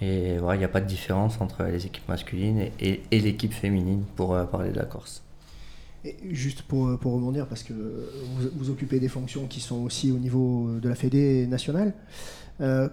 Et 0.00 0.38
voilà, 0.38 0.56
il 0.56 0.58
n'y 0.58 0.64
a 0.64 0.68
pas 0.68 0.80
de 0.80 0.86
différence 0.86 1.40
entre 1.40 1.64
les 1.64 1.86
équipes 1.86 2.08
masculines 2.08 2.70
et, 2.80 3.02
l'équipe 3.12 3.52
féminine 3.52 4.04
pour 4.16 4.34
euh, 4.34 4.44
parler 4.44 4.70
de 4.70 4.76
la 4.76 4.84
Corse. 4.84 5.22
Et 6.04 6.16
juste 6.30 6.62
pour, 6.62 6.98
pour 6.98 7.14
rebondir, 7.14 7.46
parce 7.46 7.62
que 7.62 7.72
vous, 7.72 8.48
vous, 8.56 8.70
occupez 8.70 9.00
des 9.00 9.08
fonctions 9.08 9.46
qui 9.46 9.60
sont 9.60 9.82
aussi 9.82 10.10
au 10.10 10.18
niveau 10.18 10.68
de 10.82 10.88
la 10.88 10.94
Fédé 10.94 11.46
nationale, 11.46 11.94
euh, 12.60 12.88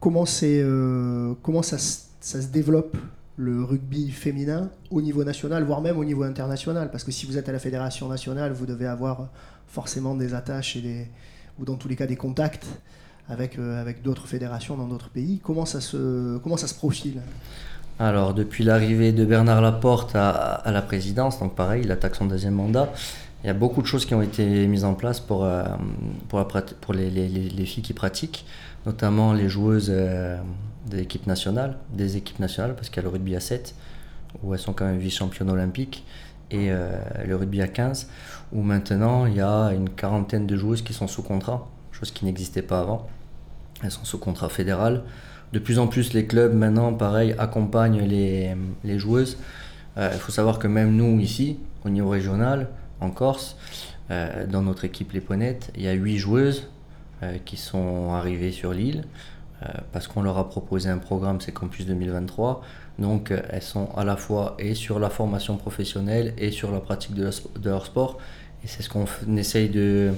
comment, 0.00 0.24
euh, 0.42 1.34
comment 1.42 1.62
ça, 1.62 1.78
ça, 1.78 2.42
se 2.42 2.48
développe 2.48 2.96
le 3.36 3.62
rugby 3.62 4.10
féminin 4.10 4.70
au 4.90 5.00
niveau 5.00 5.22
national, 5.22 5.62
voire 5.64 5.80
même 5.80 5.98
au 5.98 6.04
niveau 6.04 6.24
international? 6.24 6.90
Parce 6.90 7.04
que 7.04 7.12
si 7.12 7.26
vous 7.26 7.38
êtes 7.38 7.48
à 7.48 7.52
la 7.52 7.60
Fédération 7.60 8.08
nationale, 8.08 8.52
vous 8.52 8.66
devez 8.66 8.86
avoir 8.86 9.28
forcément 9.68 10.16
des 10.16 10.34
attaches 10.34 10.76
et 10.76 10.80
des, 10.80 11.06
ou 11.62 11.64
dans 11.64 11.76
tous 11.76 11.88
les 11.88 11.96
cas 11.96 12.06
des 12.06 12.16
contacts 12.16 12.66
avec, 13.28 13.58
euh, 13.58 13.80
avec 13.80 14.02
d'autres 14.02 14.26
fédérations 14.26 14.76
dans 14.76 14.88
d'autres 14.88 15.08
pays. 15.08 15.40
Comment 15.42 15.64
ça 15.64 15.80
se, 15.80 16.38
comment 16.38 16.56
ça 16.56 16.66
se 16.66 16.74
profile? 16.74 17.22
Alors, 17.98 18.34
depuis 18.34 18.64
l'arrivée 18.64 19.12
de 19.12 19.24
Bernard 19.24 19.62
Laporte 19.62 20.16
à, 20.16 20.62
la 20.66 20.82
présidence, 20.82 21.38
donc 21.38 21.54
pareil, 21.54 21.82
il 21.84 21.92
attaque 21.92 22.16
son 22.16 22.26
deuxième 22.26 22.54
mandat, 22.54 22.92
il 23.44 23.46
y 23.46 23.50
a 23.50 23.54
beaucoup 23.54 23.80
de 23.80 23.86
choses 23.86 24.06
qui 24.06 24.14
ont 24.14 24.22
été 24.22 24.66
mises 24.66 24.84
en 24.84 24.94
place 24.94 25.20
pour, 25.20 25.44
euh, 25.44 25.64
pour, 26.28 26.94
les, 26.94 27.10
les, 27.10 27.28
les, 27.28 27.64
filles 27.64 27.82
qui 27.82 27.92
pratiquent, 27.92 28.44
notamment 28.86 29.32
les 29.32 29.48
joueuses 29.48 29.90
euh, 29.90 30.38
des 30.86 31.00
équipes 31.02 31.26
nationales, 31.26 31.76
parce 31.94 32.88
qu'il 32.88 32.96
y 32.96 33.00
a 33.00 33.02
le 33.02 33.08
rugby 33.08 33.36
à 33.36 33.40
7, 33.40 33.74
où 34.42 34.54
elles 34.54 34.60
sont 34.60 34.72
quand 34.72 34.86
même 34.86 34.98
vice-championnes 34.98 35.50
olympiques, 35.50 36.04
et 36.52 36.70
euh, 36.70 36.92
le 37.26 37.34
rugby 37.34 37.62
à 37.62 37.68
15, 37.68 38.08
où 38.52 38.62
maintenant 38.62 39.26
il 39.26 39.34
y 39.34 39.40
a 39.40 39.72
une 39.72 39.88
quarantaine 39.88 40.46
de 40.46 40.56
joueuses 40.56 40.82
qui 40.82 40.92
sont 40.92 41.08
sous 41.08 41.22
contrat, 41.22 41.68
chose 41.90 42.10
qui 42.10 42.24
n'existait 42.24 42.62
pas 42.62 42.80
avant. 42.80 43.08
Elles 43.82 43.90
sont 43.90 44.04
sous 44.04 44.18
contrat 44.18 44.48
fédéral 44.48 45.02
de 45.52 45.58
plus 45.58 45.78
en 45.78 45.86
plus, 45.86 46.14
les 46.14 46.26
clubs 46.26 46.54
maintenant, 46.54 46.94
pareil, 46.94 47.34
accompagnent 47.38 48.00
les, 48.00 48.98
joueuses. 48.98 49.36
Euh, 49.98 50.10
il 50.14 50.18
faut 50.18 50.32
savoir 50.32 50.58
que 50.58 50.66
même 50.66 50.96
nous, 50.96 51.20
ici, 51.20 51.58
au 51.84 51.90
niveau 51.90 52.08
régional, 52.08 52.68
en 53.00 53.10
Corse, 53.10 53.58
euh, 54.10 54.46
dans 54.46 54.62
notre 54.62 54.86
équipe 54.86 55.12
Les 55.12 55.20
Ponettes, 55.20 55.70
il 55.76 55.82
y 55.82 55.88
a 55.88 55.92
huit 55.92 56.18
joueuses 56.18 56.68
qui 57.44 57.56
sont 57.56 58.12
arrivées 58.14 58.50
sur 58.50 58.72
l'île 58.72 59.04
parce 59.92 60.08
qu'on 60.08 60.22
leur 60.22 60.38
a 60.38 60.48
proposé 60.48 60.88
un 60.88 60.98
programme, 60.98 61.40
c'est 61.40 61.52
Campus 61.52 61.86
2023. 61.86 62.62
Donc, 62.98 63.32
elles 63.50 63.62
sont 63.62 63.88
à 63.96 64.04
la 64.04 64.16
fois 64.16 64.54
et 64.58 64.74
sur 64.74 64.98
la 64.98 65.10
formation 65.10 65.56
professionnelle 65.56 66.34
et 66.38 66.50
sur 66.50 66.70
la 66.70 66.80
pratique 66.80 67.14
de, 67.14 67.30
de 67.58 67.70
leur 67.70 67.86
sport. 67.86 68.18
Et 68.62 68.68
c'est 68.68 68.82
ce 68.82 68.90
qu'on 68.90 69.06
essaye 69.36 69.70
de, 69.70 70.12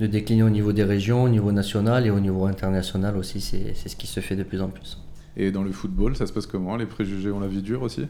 de 0.00 0.06
décliner 0.06 0.42
au 0.42 0.50
niveau 0.50 0.72
des 0.72 0.84
régions, 0.84 1.22
au 1.22 1.28
niveau 1.28 1.52
national 1.52 2.06
et 2.06 2.10
au 2.10 2.20
niveau 2.20 2.46
international 2.46 3.16
aussi. 3.16 3.40
C'est 3.40 3.74
ce 3.88 3.94
qui 3.94 4.06
se 4.06 4.20
fait 4.20 4.36
de 4.36 4.42
plus 4.42 4.60
en 4.62 4.68
plus. 4.68 4.98
Et 5.36 5.52
dans 5.52 5.62
le 5.62 5.72
football, 5.72 6.16
ça 6.16 6.26
se 6.26 6.32
passe 6.32 6.46
comment? 6.46 6.76
Les 6.76 6.86
préjugés 6.86 7.30
ont 7.30 7.40
la 7.40 7.48
vie 7.48 7.62
dure 7.62 7.82
aussi? 7.82 8.06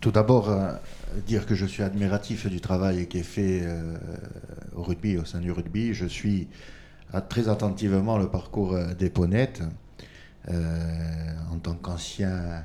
Tout 0.00 0.12
d'abord, 0.12 0.50
euh, 0.50 0.72
dire 1.26 1.46
que 1.46 1.54
je 1.54 1.66
suis 1.66 1.82
admiratif 1.82 2.46
du 2.48 2.60
travail 2.60 3.06
qui 3.06 3.18
est 3.18 3.22
fait 3.22 3.60
euh, 3.62 3.96
au 4.74 4.82
rugby, 4.82 5.16
au 5.18 5.24
sein 5.24 5.40
du 5.40 5.50
rugby. 5.52 5.94
Je 5.94 6.06
suis 6.06 6.48
très 7.28 7.48
attentivement 7.48 8.18
le 8.18 8.28
parcours 8.28 8.76
des 8.98 9.10
Ponettes 9.10 9.62
en 10.48 11.58
tant 11.62 11.74
qu'ancien 11.74 12.64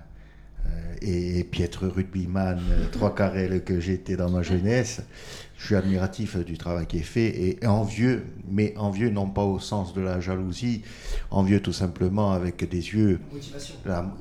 et, 1.02 1.44
piètre 1.44 1.86
rugbyman, 1.86 2.60
trois 2.92 3.14
carrés 3.14 3.62
que 3.62 3.80
j'étais 3.80 4.16
dans 4.16 4.30
ma 4.30 4.42
jeunesse 4.42 5.02
je 5.58 5.66
suis 5.66 5.76
admiratif 5.76 6.38
du 6.38 6.58
travail 6.58 6.86
qui 6.86 6.98
est 6.98 7.02
fait 7.02 7.58
et 7.62 7.66
envieux, 7.66 8.26
mais 8.48 8.76
envieux 8.78 9.10
non 9.10 9.28
pas 9.28 9.44
au 9.44 9.60
sens 9.60 9.94
de 9.94 10.02
la 10.02 10.20
jalousie, 10.20 10.84
envieux 11.32 11.62
tout 11.62 11.74
simplement 11.74 12.32
avec 12.32 12.70
des 12.70 12.94
yeux 12.94 13.20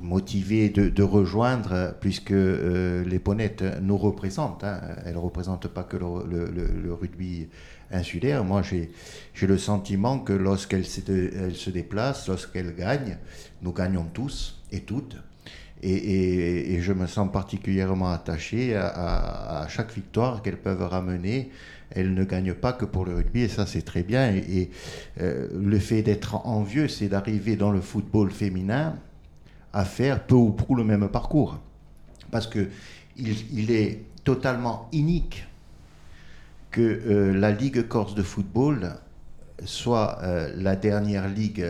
motivés 0.01 0.71
de, 0.71 1.03
rejoindre, 1.03 1.95
puisque 2.01 2.33
euh, 2.33 3.05
les 3.05 3.19
ponettes 3.19 3.63
nous 3.83 3.99
représentent. 3.99 4.65
Hein. 4.65 4.81
Elles 5.05 5.15
ne 5.15 5.19
représentent 5.19 5.69
pas 5.69 5.85
que 5.85 5.99
le, 5.99 6.95
rugby 6.95 7.49
insulaire. 7.93 8.43
Moi, 8.43 8.63
j'ai 8.63 9.47
le 9.47 9.59
sentiment 9.59 10.19
que 10.19 10.33
lorsqu'elles 10.33 10.87
se, 10.87 11.01
se 11.55 11.71
déplacent, 11.71 12.29
lorsqu'elles 12.29 12.75
gagnent, 12.75 13.19
nous 13.63 13.73
gagnons 13.73 14.07
tous 14.13 14.63
et 14.73 14.81
toutes. 14.81 15.17
Et, 15.83 16.79
je 16.81 16.93
me 16.93 17.07
sens 17.07 17.31
particulièrement 17.31 18.11
attaché 18.11 18.77
à, 18.77 19.67
chaque 19.69 19.93
victoire 19.93 20.43
qu'elles 20.43 20.57
peuvent 20.57 20.83
ramener. 20.83 21.51
Elles 21.91 22.15
ne 22.15 22.25
gagnent 22.25 22.55
pas 22.55 22.73
que 22.73 22.85
pour 22.85 23.05
le 23.05 23.15
rugby, 23.15 23.43
et 23.43 23.49
ça 23.49 23.67
c'est 23.67 23.83
très 23.83 24.03
bien. 24.03 24.35
Et, 24.35 24.71
euh, 25.21 25.49
le 25.55 25.79
fait 25.79 26.03
d'être 26.03 26.47
envieux, 26.47 26.89
c'est 26.89 27.09
d'arriver 27.09 27.57
dans 27.57 27.71
le 27.71 27.81
football 27.81 28.31
féminin 28.31 28.97
à 29.73 29.85
faire 29.85 30.25
peu 30.25 30.35
ou 30.35 30.51
prou 30.51 30.75
le 30.75 30.85
même 30.85 31.09
parcours. 31.09 31.61
Parce 32.31 32.47
que 32.47 32.69
il, 33.17 33.71
est 33.71 34.03
totalement 34.25 34.89
unique 34.93 35.47
que 36.71 36.81
euh, 36.81 37.33
la 37.39 37.51
Ligue 37.53 37.87
Corse 37.87 38.15
de 38.15 38.23
football 38.23 38.97
soit 39.65 40.19
euh, 40.23 40.53
la 40.57 40.77
dernière 40.77 41.29
ligue 41.29 41.65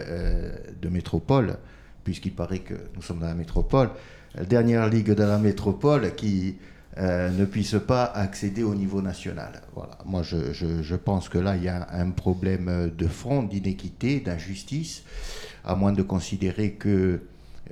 de 0.81 0.89
métropole 0.89 1.59
puisqu'il 2.07 2.33
paraît 2.33 2.61
que 2.61 2.75
nous 2.95 3.03
sommes 3.03 3.19
dans 3.19 3.27
la 3.27 3.35
métropole, 3.35 3.91
la 4.37 4.45
dernière 4.45 4.89
ligue 4.89 5.11
de 5.11 5.25
la 5.25 5.39
métropole 5.39 6.15
qui 6.15 6.55
euh, 6.99 7.31
ne 7.31 7.45
puisse 7.45 7.75
pas 7.85 8.05
accéder 8.05 8.63
au 8.63 8.77
niveau 8.77 9.03
national. 9.03 9.61
Voilà. 9.75 9.99
Moi, 10.05 10.23
je, 10.23 10.95
pense 10.95 11.29
que 11.29 11.39
là, 11.39 11.57
il 11.57 11.65
y 11.65 11.69
a 11.69 11.89
un 11.91 12.11
problème 12.11 12.93
de 12.97 13.09
fond, 13.09 13.43
d'inéquité, 13.43 14.21
d'injustice, 14.21 15.03
à 15.65 15.75
moins 15.75 15.93
de 15.93 16.03
considérer 16.03 16.75
que 16.75 17.23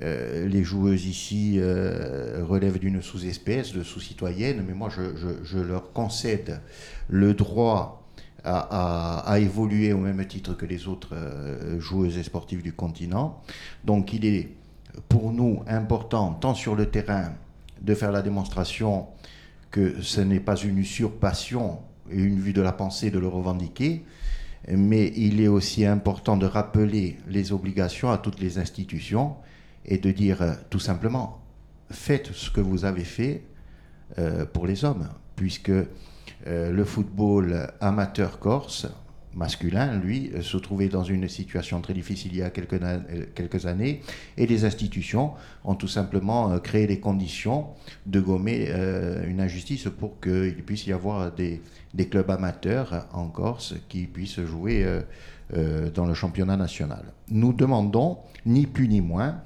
euh, 0.01 0.49
les 0.49 0.65
joueuses 0.65 1.05
ici 1.05 1.55
euh, 1.57 2.43
relèvent 2.43 2.79
d'une 2.79 3.01
sous-espèce, 3.01 3.71
de 3.71 3.83
sous-citoyenne, 3.83 4.65
mais 4.67 4.73
moi, 4.73 4.89
je, 4.89 5.59
leur 5.59 5.93
concède 5.93 6.59
le 7.07 7.33
droit 7.33 8.04
à, 8.45 9.39
évoluer 9.39 9.91
au 9.93 9.97
même 9.97 10.25
titre 10.25 10.53
que 10.53 10.65
les 10.65 10.87
autres 10.87 11.13
euh, 11.13 11.79
joueuses 11.79 12.17
et 12.17 12.23
sportives 12.23 12.61
du 12.61 12.73
continent. 12.73 13.41
Donc 13.83 14.13
il 14.13 14.25
est 14.25 14.49
pour 15.09 15.31
nous 15.31 15.63
important, 15.67 16.33
tant 16.33 16.53
sur 16.53 16.75
le 16.75 16.85
terrain, 16.85 17.33
de 17.81 17.93
faire 17.95 18.11
la 18.11 18.21
démonstration 18.21 19.07
que 19.71 20.01
ce 20.01 20.21
n'est 20.21 20.39
pas 20.39 20.55
une 20.55 20.77
usurpation 20.77 21.79
et 22.09 22.21
une 22.21 22.39
vue 22.39 22.53
de 22.53 22.61
la 22.61 22.71
pensée 22.71 23.11
de 23.11 23.19
le 23.19 23.27
revendiquer, 23.27 24.05
mais 24.69 25.11
il 25.15 25.41
est 25.41 25.47
aussi 25.47 25.85
important 25.85 26.37
de 26.37 26.45
rappeler 26.45 27.17
les 27.27 27.51
obligations 27.51 28.11
à 28.11 28.17
toutes 28.17 28.39
les 28.39 28.57
institutions 28.57 29.35
et 29.85 29.97
de 29.97 30.11
dire 30.11 30.41
euh, 30.41 30.53
tout 30.69 30.79
simplement, 30.79 31.41
faites 31.91 32.31
ce 32.31 32.49
que 32.49 32.61
vous 32.61 32.85
avez 32.85 33.03
fait 33.03 33.43
euh, 34.17 34.45
pour 34.45 34.65
les 34.65 34.85
hommes, 34.85 35.09
puisque 35.35 35.71
euh, 36.47 36.71
le 36.71 36.83
football 36.83 37.71
amateur 37.81 38.39
corse, 38.39 38.87
masculin, 39.33 39.97
lui, 39.97 40.31
euh, 40.33 40.41
se 40.41 40.57
trouvait 40.57 40.89
dans 40.89 41.03
une 41.03 41.27
situation 41.27 41.81
très 41.81 41.93
difficile 41.93 42.31
il 42.33 42.37
y 42.39 42.41
a 42.41 42.49
quelques, 42.49 42.81
euh, 42.81 43.67
années, 43.67 44.01
et 44.37 44.45
les 44.45 44.63
institutions 44.65 45.31
ont 45.63 45.75
tout 45.75 45.87
simplement 45.87 46.57
créé 46.59 46.87
les 46.87 46.99
conditions 46.99 47.67
de 48.05 48.19
gommer 48.19 48.69
une 49.27 49.41
injustice 49.41 49.87
pour 49.99 50.19
qu'il 50.19 50.63
puisse 50.63 50.85
y 50.87 50.93
avoir 50.93 51.31
des, 51.31 51.61
clubs 52.09 52.29
amateurs 52.29 53.07
en 53.13 53.27
Corse 53.27 53.75
qui 53.89 54.05
puissent 54.05 54.41
jouer 54.41 54.85
dans 55.93 56.05
le 56.05 56.13
championnat 56.13 56.57
national. 56.57 57.05
Nous 57.29 57.53
demandons, 57.53 58.19
ni 58.45 58.67
plus 58.67 58.87
ni 58.87 59.01
moins, 59.01 59.41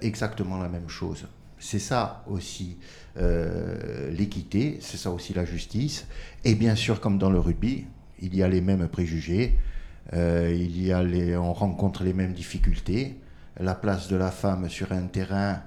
exactement 0.00 0.58
la 0.58 0.68
même 0.68 0.88
chose. 0.88 1.26
C'est 1.60 1.78
ça 1.78 2.24
aussi 2.26 2.78
euh, 3.18 4.10
l'équité, 4.10 4.78
c'est 4.80 4.96
ça 4.96 5.10
aussi 5.10 5.34
la 5.34 5.44
justice. 5.44 6.06
Et 6.42 6.54
bien 6.54 6.74
sûr, 6.74 7.00
comme 7.00 7.18
dans 7.18 7.30
le 7.30 7.38
rugby, 7.38 7.86
il 8.20 8.34
y 8.34 8.42
a 8.42 8.48
les 8.48 8.62
mêmes 8.62 8.88
préjugés, 8.88 9.58
euh, 10.14 10.50
il 10.52 10.82
y 10.82 10.90
a 10.90 11.02
les, 11.02 11.36
on 11.36 11.52
rencontre 11.52 12.02
les 12.02 12.14
mêmes 12.14 12.32
difficultés. 12.32 13.20
La 13.58 13.74
place 13.74 14.08
de 14.08 14.16
la 14.16 14.30
femme 14.30 14.70
sur 14.70 14.90
un 14.92 15.02
terrain, 15.02 15.60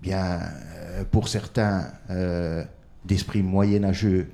bien, 0.00 0.40
euh, 0.76 1.04
pour 1.04 1.26
certains 1.26 1.92
d'esprit 3.04 3.42
moyenâgeux, 3.42 4.30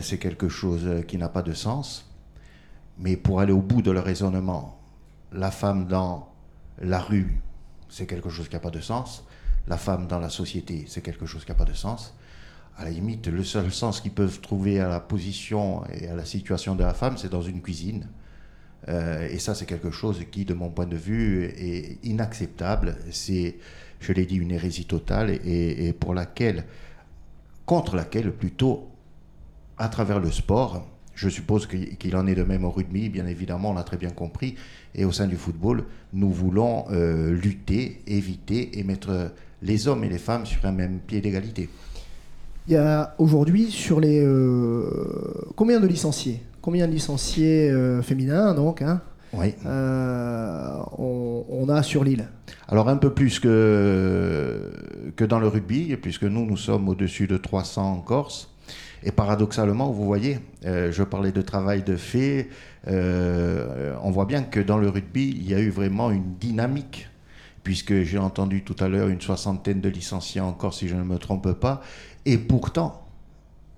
c'est 0.00 0.18
quelque 0.18 0.48
chose 0.48 1.04
qui 1.08 1.16
n'a 1.16 1.28
pas 1.28 1.42
de 1.42 1.52
sens. 1.54 2.12
Mais 2.98 3.16
pour 3.16 3.40
aller 3.40 3.52
au 3.52 3.62
bout 3.62 3.80
de 3.80 3.90
le 3.90 4.00
raisonnement, 4.00 4.78
la 5.32 5.50
femme 5.50 5.86
dans 5.86 6.28
la 6.82 6.98
rue, 6.98 7.40
c'est 7.88 8.06
quelque 8.06 8.28
chose 8.28 8.48
qui 8.48 8.54
n'a 8.54 8.60
pas 8.60 8.70
de 8.70 8.80
sens 8.80 9.24
la 9.70 9.76
femme 9.76 10.08
dans 10.08 10.18
la 10.18 10.28
société, 10.28 10.84
c'est 10.88 11.00
quelque 11.00 11.26
chose 11.26 11.44
qui 11.44 11.52
n'a 11.52 11.56
pas 11.56 11.64
de 11.64 11.72
sens. 11.72 12.12
À 12.76 12.84
la 12.84 12.90
limite, 12.90 13.28
le 13.28 13.44
seul 13.44 13.70
sens 13.70 14.00
qu'ils 14.00 14.10
peuvent 14.10 14.40
trouver 14.40 14.80
à 14.80 14.88
la 14.88 14.98
position 14.98 15.84
et 15.94 16.08
à 16.08 16.16
la 16.16 16.24
situation 16.24 16.74
de 16.74 16.82
la 16.82 16.92
femme, 16.92 17.16
c'est 17.16 17.30
dans 17.30 17.40
une 17.40 17.62
cuisine. 17.62 18.08
Euh, 18.88 19.28
et 19.28 19.38
ça, 19.38 19.54
c'est 19.54 19.66
quelque 19.66 19.92
chose 19.92 20.24
qui, 20.32 20.44
de 20.44 20.54
mon 20.54 20.70
point 20.70 20.86
de 20.86 20.96
vue, 20.96 21.44
est 21.44 22.04
inacceptable. 22.04 22.96
C'est, 23.12 23.58
je 24.00 24.12
l'ai 24.12 24.26
dit, 24.26 24.36
une 24.36 24.50
hérésie 24.50 24.86
totale 24.86 25.30
et, 25.30 25.92
pour 25.92 26.14
laquelle, 26.14 26.64
contre 27.64 27.94
laquelle, 27.94 28.32
plutôt, 28.32 28.88
à 29.78 29.88
travers 29.88 30.18
le 30.18 30.32
sport, 30.32 30.84
je 31.14 31.28
suppose 31.28 31.68
qu'il 31.68 32.16
en 32.16 32.26
est 32.26 32.34
de 32.34 32.42
même 32.42 32.64
au 32.64 32.70
rugby, 32.70 33.08
bien 33.08 33.26
évidemment, 33.26 33.70
on 33.70 33.74
l'a 33.74 33.84
très 33.84 33.98
bien 33.98 34.10
compris. 34.10 34.56
Et 34.96 35.04
au 35.04 35.12
sein 35.12 35.28
du 35.28 35.36
football, 35.36 35.84
nous 36.12 36.32
voulons 36.32 36.86
euh, 36.90 37.30
lutter, 37.30 38.02
éviter 38.08 38.80
et 38.80 38.82
mettre 38.82 39.32
les 39.62 39.88
hommes 39.88 40.04
et 40.04 40.08
les 40.08 40.18
femmes 40.18 40.46
sur 40.46 40.64
un 40.64 40.72
même 40.72 41.00
pied 41.00 41.20
d'égalité. 41.20 41.68
Il 42.68 42.74
y 42.74 42.76
a 42.76 43.14
aujourd'hui 43.18 43.70
sur 43.70 44.00
les 44.00 44.22
euh, 44.22 44.88
combien 45.56 45.80
de 45.80 45.86
licenciés? 45.86 46.42
Combien 46.60 46.86
de 46.86 46.92
licenciés 46.92 47.70
euh, 47.70 48.02
féminins 48.02 48.54
donc 48.54 48.82
hein? 48.82 49.00
Oui. 49.32 49.54
Euh, 49.64 50.76
on, 50.98 51.68
a 51.68 51.84
sur 51.84 52.02
l'île 52.02 52.28
Alors 52.68 52.88
un 52.88 52.96
peu 52.96 53.14
plus 53.14 53.38
que, 53.38 54.72
que 55.14 55.24
dans 55.24 55.38
le 55.38 55.46
rugby, 55.46 55.96
puisque 55.96 56.24
nous, 56.24 56.44
nous 56.44 56.56
sommes 56.56 56.88
au-dessus 56.88 57.28
de 57.28 57.36
300 57.36 57.92
en 57.92 58.00
Corse. 58.00 58.52
Et 59.04 59.12
paradoxalement, 59.12 59.90
vous 59.90 60.04
voyez, 60.04 60.40
je 60.64 61.02
parlais 61.04 61.30
de 61.30 61.42
travail 61.42 61.84
de 61.84 61.94
fait, 61.94 62.48
on 62.88 64.10
voit 64.10 64.26
bien 64.26 64.42
que 64.42 64.58
dans 64.58 64.78
le 64.78 64.88
rugby, 64.88 65.28
il 65.28 65.48
y 65.48 65.54
a 65.54 65.60
eu 65.60 65.70
vraiment 65.70 66.10
une 66.10 66.34
dynamique 66.40 67.08
puisque 67.62 68.02
j'ai 68.02 68.18
entendu 68.18 68.62
tout 68.62 68.76
à 68.80 68.88
l'heure 68.88 69.08
une 69.08 69.20
soixantaine 69.20 69.80
de 69.80 69.88
licenciés 69.88 70.40
encore, 70.40 70.74
si 70.74 70.88
je 70.88 70.96
ne 70.96 71.02
me 71.02 71.18
trompe 71.18 71.52
pas, 71.52 71.82
et 72.24 72.38
pourtant, 72.38 73.06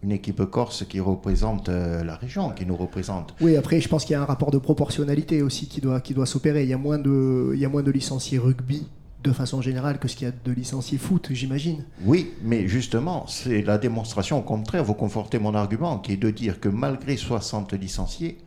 une 0.03 0.13
équipe 0.13 0.45
corse 0.45 0.85
qui 0.85 1.01
représente 1.01 1.69
euh, 1.69 2.03
la 2.03 2.17
région, 2.17 2.51
qui 2.51 2.67
nous 2.67 2.77
représente. 2.77 3.35
Oui, 3.41 3.57
après, 3.57 3.81
je 3.81 3.89
pense 3.89 4.05
qu'il 4.05 4.15
y 4.15 4.17
a 4.17 4.23
un 4.23 4.27
rapport 4.27 4.51
de 4.51 4.59
proportionnalité 4.59 5.43
aussi 5.43 5.67
qui 5.67 5.81
doit, 5.81 6.01
qui 6.01 6.13
doit 6.15 6.27
s'opérer. 6.27 6.65
Il, 6.65 6.69
y 6.69 6.73
a 6.73 6.79
moins 6.79 6.99
de, 6.99 7.53
il 7.55 7.61
y 7.61 7.65
a 7.65 7.69
moins 7.69 7.83
de 7.83 7.91
licenciés 7.91 8.39
rugby 8.39 8.87
de 9.23 9.31
façon 9.31 9.63
générale 9.63 9.99
que 9.99 10.09
ce 10.09 10.17
qu'il 10.17 10.27
y 10.27 10.31
a 10.31 10.35
de 10.45 10.53
licenciés 10.53 10.99
foot, 10.99 11.29
j'imagine. 11.31 11.85
Oui, 12.05 12.33
mais 12.43 12.67
justement, 12.67 13.27
c'est 13.29 13.63
la 13.63 13.79
démonstration 13.79 14.39
au 14.39 14.43
contraire, 14.43 14.83
vous 14.83 14.95
confortez 14.95 15.39
mon 15.39 15.55
argument, 15.55 15.99
qui 15.99 16.13
est 16.13 16.17
de 16.17 16.31
dire 16.31 16.59
que 16.59 16.69
malgré 16.69 17.17
60 17.17 17.73
licenciés, 17.75 18.39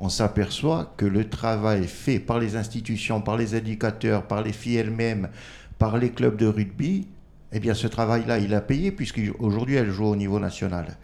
on 0.00 0.08
s'aperçoit 0.08 0.94
que 0.96 1.04
le 1.04 1.28
travail 1.28 1.86
fait 1.86 2.18
par 2.18 2.38
les 2.38 2.56
institutions, 2.56 3.20
par 3.20 3.36
les 3.36 3.54
éducateurs, 3.54 4.26
par 4.26 4.42
les 4.42 4.52
filles 4.52 4.76
elles-mêmes, 4.76 5.28
par 5.78 5.98
les 5.98 6.10
clubs 6.10 6.36
de 6.36 6.46
rugby, 6.46 7.06
eh 7.52 7.60
bien 7.60 7.74
ce 7.74 7.86
travail-là, 7.86 8.38
il 8.38 8.54
a 8.54 8.62
payé 8.62 8.92
puisqu'aujourd'hui 8.92 9.76
elles 9.76 9.90
jouent 9.90 10.06
au 10.06 10.16
niveau 10.16 10.40
national. 10.40 10.96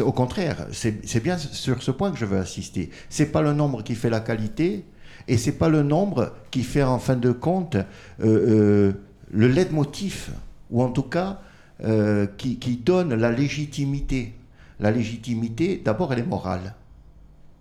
Au 0.00 0.12
contraire, 0.12 0.66
c'est 0.72 1.22
bien 1.22 1.38
sur 1.38 1.82
ce 1.82 1.90
point 1.90 2.10
que 2.10 2.18
je 2.18 2.24
veux 2.24 2.38
insister. 2.38 2.90
C'est 3.08 3.32
pas 3.32 3.42
le 3.42 3.52
nombre 3.52 3.82
qui 3.82 3.94
fait 3.94 4.10
la 4.10 4.20
qualité 4.20 4.84
et 5.26 5.36
c'est 5.36 5.58
pas 5.58 5.68
le 5.68 5.82
nombre 5.82 6.32
qui 6.50 6.62
fait 6.62 6.82
en 6.82 6.98
fin 6.98 7.16
de 7.16 7.32
compte 7.32 7.74
euh, 7.76 7.82
euh, 8.20 8.92
le 9.32 9.48
leitmotiv 9.48 10.30
ou 10.70 10.82
en 10.82 10.90
tout 10.90 11.02
cas 11.02 11.40
euh, 11.84 12.26
qui 12.36 12.76
donne 12.76 13.14
la 13.14 13.30
légitimité. 13.30 14.34
La 14.78 14.90
légitimité, 14.90 15.80
d'abord, 15.84 16.12
elle 16.12 16.20
est 16.20 16.26
morale. 16.26 16.74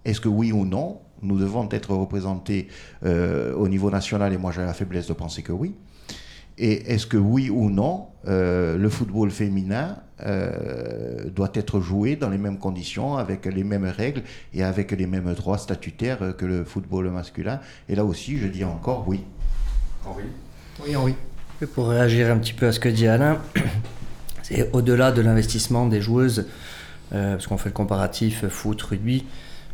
Est-ce 0.06 0.22
que 0.22 0.30
oui 0.30 0.52
ou 0.52 0.66
non, 0.66 1.00
nous 1.22 1.38
devons 1.38 1.68
être 1.70 1.94
représentés 1.94 2.68
euh, 3.06 3.54
au 3.56 3.68
niveau 3.68 3.90
national? 3.92 4.34
Et 4.34 4.38
moi, 4.38 4.52
j'ai 4.52 4.62
la 4.62 4.74
faiblesse 4.74 5.08
de 5.08 5.14
penser 5.14 5.42
que 5.42 5.52
oui. 5.52 5.76
Et 6.58 6.94
est-ce 6.94 7.08
que 7.08 7.18
oui 7.18 7.50
ou 7.50 7.70
non, 7.70 8.08
le 8.26 8.90
football 8.90 9.32
féminin 9.32 9.96
doit 11.34 11.52
être 11.54 11.80
joué 11.80 12.18
dans 12.18 12.30
les 12.30 12.38
mêmes 12.38 12.58
conditions, 12.58 13.16
avec 13.16 13.46
les 13.46 13.64
mêmes 13.64 13.86
règles 13.86 14.24
et 14.54 14.62
avec 14.62 14.92
les 14.92 15.08
mêmes 15.08 15.34
droits 15.36 15.58
statutaires 15.58 16.36
que 16.38 16.46
le 16.46 16.66
football 16.66 17.12
masculin? 17.12 17.62
Et 17.88 17.96
là 17.96 18.04
aussi, 18.04 18.38
je 18.38 18.48
dis 18.48 18.66
encore 18.66 19.08
oui. 19.08 19.24
Henri? 20.06 20.24
Oui, 20.86 20.96
Henri. 20.98 21.16
Pour 21.74 21.90
réagir 21.90 22.30
un 22.30 22.38
petit 22.38 22.54
peu 22.54 22.68
à 22.68 22.72
ce 22.72 22.80
que 22.82 22.90
dit 22.90 23.08
Alain, 23.08 23.38
c'est 24.44 24.70
au-delà 24.74 25.12
de 25.12 25.22
l'investissement 25.22 25.88
des 25.88 26.02
joueuses, 26.02 26.48
euh, 27.14 27.34
parce 27.34 27.48
qu'on 27.48 27.58
fait 27.58 27.70
le 27.70 27.74
comparatif 27.74 28.48
foot, 28.48 28.82
rugby, 28.82 29.26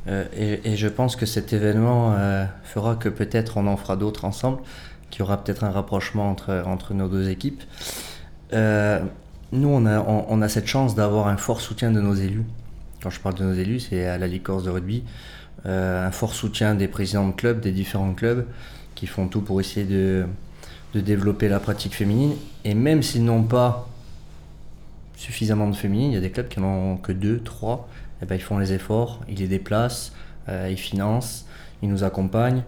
euh, 0.08 0.26
et, 0.64 0.76
je 0.76 0.88
pense 0.88 1.16
que 1.16 1.26
cet 1.26 1.54
événement 1.54 2.14
euh, 2.14 2.46
fera 2.64 2.96
que 2.96 3.10
peut-être 3.10 3.58
on 3.58 3.68
en 3.68 3.78
fera 3.78 3.96
d'autres 3.96 4.26
ensemble, 4.26 4.60
qu'il 5.10 5.20
y 5.20 5.24
aura 5.24 5.44
peut-être 5.44 5.64
un 5.64 5.72
rapprochement 5.72 6.30
entre, 6.30 6.64
entre 6.66 6.94
nos 6.94 7.08
deux 7.08 7.30
équipes. 7.30 7.64
nous, 8.52 9.70
on 9.70 9.86
a, 9.86 10.00
on, 10.02 10.42
a 10.42 10.50
cette 10.50 10.68
chance 10.68 10.96
d'avoir 10.96 11.28
un 11.28 11.38
fort 11.38 11.62
soutien 11.62 11.92
de 11.92 12.02
nos 12.02 12.16
élus. 12.16 12.46
Quand 13.02 13.10
je 13.10 13.20
parle 13.20 13.36
de 13.36 13.44
nos 13.44 13.54
élus, 13.54 13.80
c'est 13.80 14.06
à 14.06 14.18
la 14.18 14.28
Licorce 14.28 14.64
de 14.64 14.70
rugby, 14.70 15.04
un 15.66 16.12
fort 16.12 16.34
soutien 16.34 16.76
des 16.76 16.88
présidents 16.88 17.28
de 17.28 17.34
clubs, 17.34 17.60
des 17.60 17.72
différents 17.72 18.14
clubs, 18.14 18.46
qui 18.94 19.08
font 19.08 19.28
tout 19.28 19.42
pour 19.42 19.60
essayer 19.60 19.86
de, 19.86 20.26
de 20.94 21.02
développer 21.02 21.50
la 21.50 21.60
pratique 21.60 21.94
féminine. 21.94 22.34
Et 22.64 22.74
même 22.74 23.02
s'ils 23.02 23.24
n'ont 23.24 23.44
pas 23.44 23.88
suffisamment 25.18 25.70
de 25.70 25.76
féminines. 25.76 26.12
Il 26.12 26.16
y 26.16 26.18
a 26.18 26.22
des 26.22 26.32
clubs 26.32 26.48
qui 26.48 26.60
n'en 26.60 26.94
ont 26.94 26.98
que 26.98 27.12
deux, 27.12 27.40
trois. 27.40 27.88
Eh 28.26 28.28
ben, 28.28 28.36
ils 28.38 28.42
font 28.42 28.58
les 28.58 28.74
efforts, 28.74 29.22
ils 29.30 29.38
les 29.38 29.48
déplacent, 29.48 30.12
euh, 30.50 30.68
ils 30.72 30.80
financent, 30.80 31.46
ils 31.84 31.90
nous 31.90 32.04
accompagnent. 32.04 32.64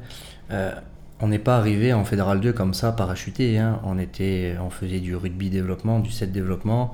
Euh, 0.51 0.71
on 1.19 1.29
n'est 1.29 1.39
pas 1.39 1.57
arrivé 1.57 1.93
en 1.93 2.05
Fédéral 2.05 2.41
2 2.41 2.53
comme 2.53 2.75
ça, 2.75 2.91
parachuté. 2.91 3.57
Hein. 3.57 3.79
On, 3.83 3.97
était, 3.97 4.55
on 4.63 4.69
faisait 4.69 4.99
du 4.99 5.15
rugby 5.15 5.49
développement, 5.49 5.99
du 5.99 6.11
set 6.11 6.31
développement. 6.31 6.91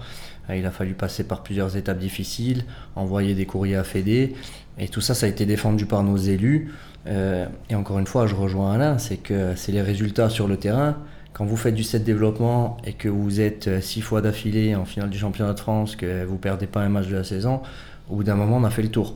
Euh, 0.49 0.55
il 0.55 0.65
a 0.65 0.71
fallu 0.71 0.93
passer 0.93 1.25
par 1.25 1.43
plusieurs 1.43 1.75
étapes 1.75 1.99
difficiles, 1.99 2.63
envoyer 2.95 3.35
des 3.35 3.45
courriers 3.45 3.75
à 3.75 3.83
Fédé. 3.83 4.33
Et 4.79 4.87
tout 4.87 5.01
ça, 5.01 5.13
ça 5.13 5.25
a 5.25 5.29
été 5.29 5.45
défendu 5.45 5.85
par 5.85 6.01
nos 6.03 6.15
élus. 6.15 6.71
et 7.05 7.75
encore 7.75 7.99
une 7.99 8.07
fois, 8.07 8.27
je 8.27 8.35
rejoins 8.35 8.71
Alain, 8.71 8.97
c'est 8.97 9.17
que 9.17 9.55
c'est 9.57 9.73
les 9.73 9.81
résultats 9.81 10.29
sur 10.29 10.47
le 10.47 10.55
terrain 10.55 10.95
quand 11.33 11.45
vous 11.45 11.57
faites 11.57 11.75
du 11.75 11.83
set 11.83 12.03
développement 12.03 12.77
et 12.85 12.93
que 12.93 13.09
vous 13.09 13.41
êtes 13.41 13.81
six 13.81 14.01
fois 14.01 14.21
d'affilée 14.21 14.75
en 14.75 14.85
finale 14.85 15.09
du 15.09 15.17
championnat 15.17 15.53
de 15.53 15.59
France, 15.59 15.95
que 15.95 16.23
vous 16.23 16.37
perdez 16.37 16.67
pas 16.67 16.81
un 16.81 16.89
match 16.89 17.07
de 17.07 17.15
la 17.15 17.23
saison, 17.23 17.61
au 18.13 18.17
bout 18.17 18.23
d'un 18.23 18.35
moment, 18.35 18.57
on 18.57 18.63
a 18.63 18.69
fait 18.69 18.83
le 18.83 18.91
tour. 18.91 19.15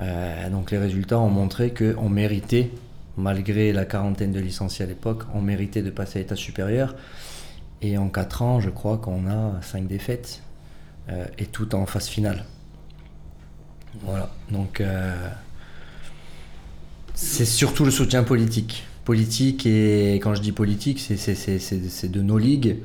Euh, 0.00 0.48
donc 0.48 0.70
les 0.70 0.78
résultats 0.78 1.18
ont 1.18 1.28
montré 1.28 1.74
qu'on 1.74 2.08
méritait, 2.08 2.70
malgré 3.18 3.70
la 3.70 3.84
quarantaine 3.84 4.32
de 4.32 4.40
licenciés 4.40 4.86
à 4.86 4.88
l'époque, 4.88 5.24
on 5.34 5.42
méritait 5.42 5.82
de 5.82 5.90
passer 5.90 6.20
à 6.20 6.22
l'état 6.22 6.34
supérieur. 6.34 6.96
Et 7.82 7.98
en 7.98 8.08
quatre 8.08 8.40
ans, 8.40 8.60
je 8.60 8.70
crois 8.70 8.96
qu'on 8.96 9.28
a 9.28 9.60
cinq 9.60 9.86
défaites, 9.86 10.42
euh, 11.10 11.26
et 11.36 11.44
tout 11.44 11.74
en 11.74 11.84
phase 11.84 12.08
finale. 12.08 12.46
Voilà, 14.02 14.30
donc 14.50 14.82
c'est 17.14 17.44
surtout 17.44 17.84
le 17.84 17.90
soutien 17.90 18.22
politique 18.22 18.86
politique, 19.04 19.66
et 19.66 20.14
quand 20.14 20.34
je 20.34 20.40
dis 20.40 20.52
politique, 20.52 20.98
c'est 20.98 22.10
de 22.10 22.22
nos 22.22 22.38
ligues. 22.38 22.76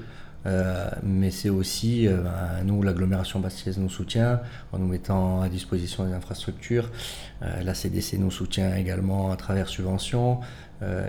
Euh, 0.46 0.90
mais 1.04 1.32
c'est 1.32 1.50
aussi, 1.50 2.08
euh, 2.08 2.18
ben, 2.18 2.64
nous, 2.66 2.82
l'agglomération 2.82 3.40
bastiaise 3.40 3.78
nous 3.78 3.90
soutient 3.90 4.42
en 4.72 4.80
nous 4.80 4.88
mettant 4.88 5.42
à 5.42 5.50
disposition 5.50 6.06
des 6.06 6.14
infrastructures. 6.14 6.90
Euh, 7.42 7.64
la 7.64 7.74
CDC 7.74 8.18
nous 8.18 8.32
soutient 8.32 8.76
également 8.76 9.32
à 9.32 9.36
travers 9.36 9.68
subventions. 9.68 10.40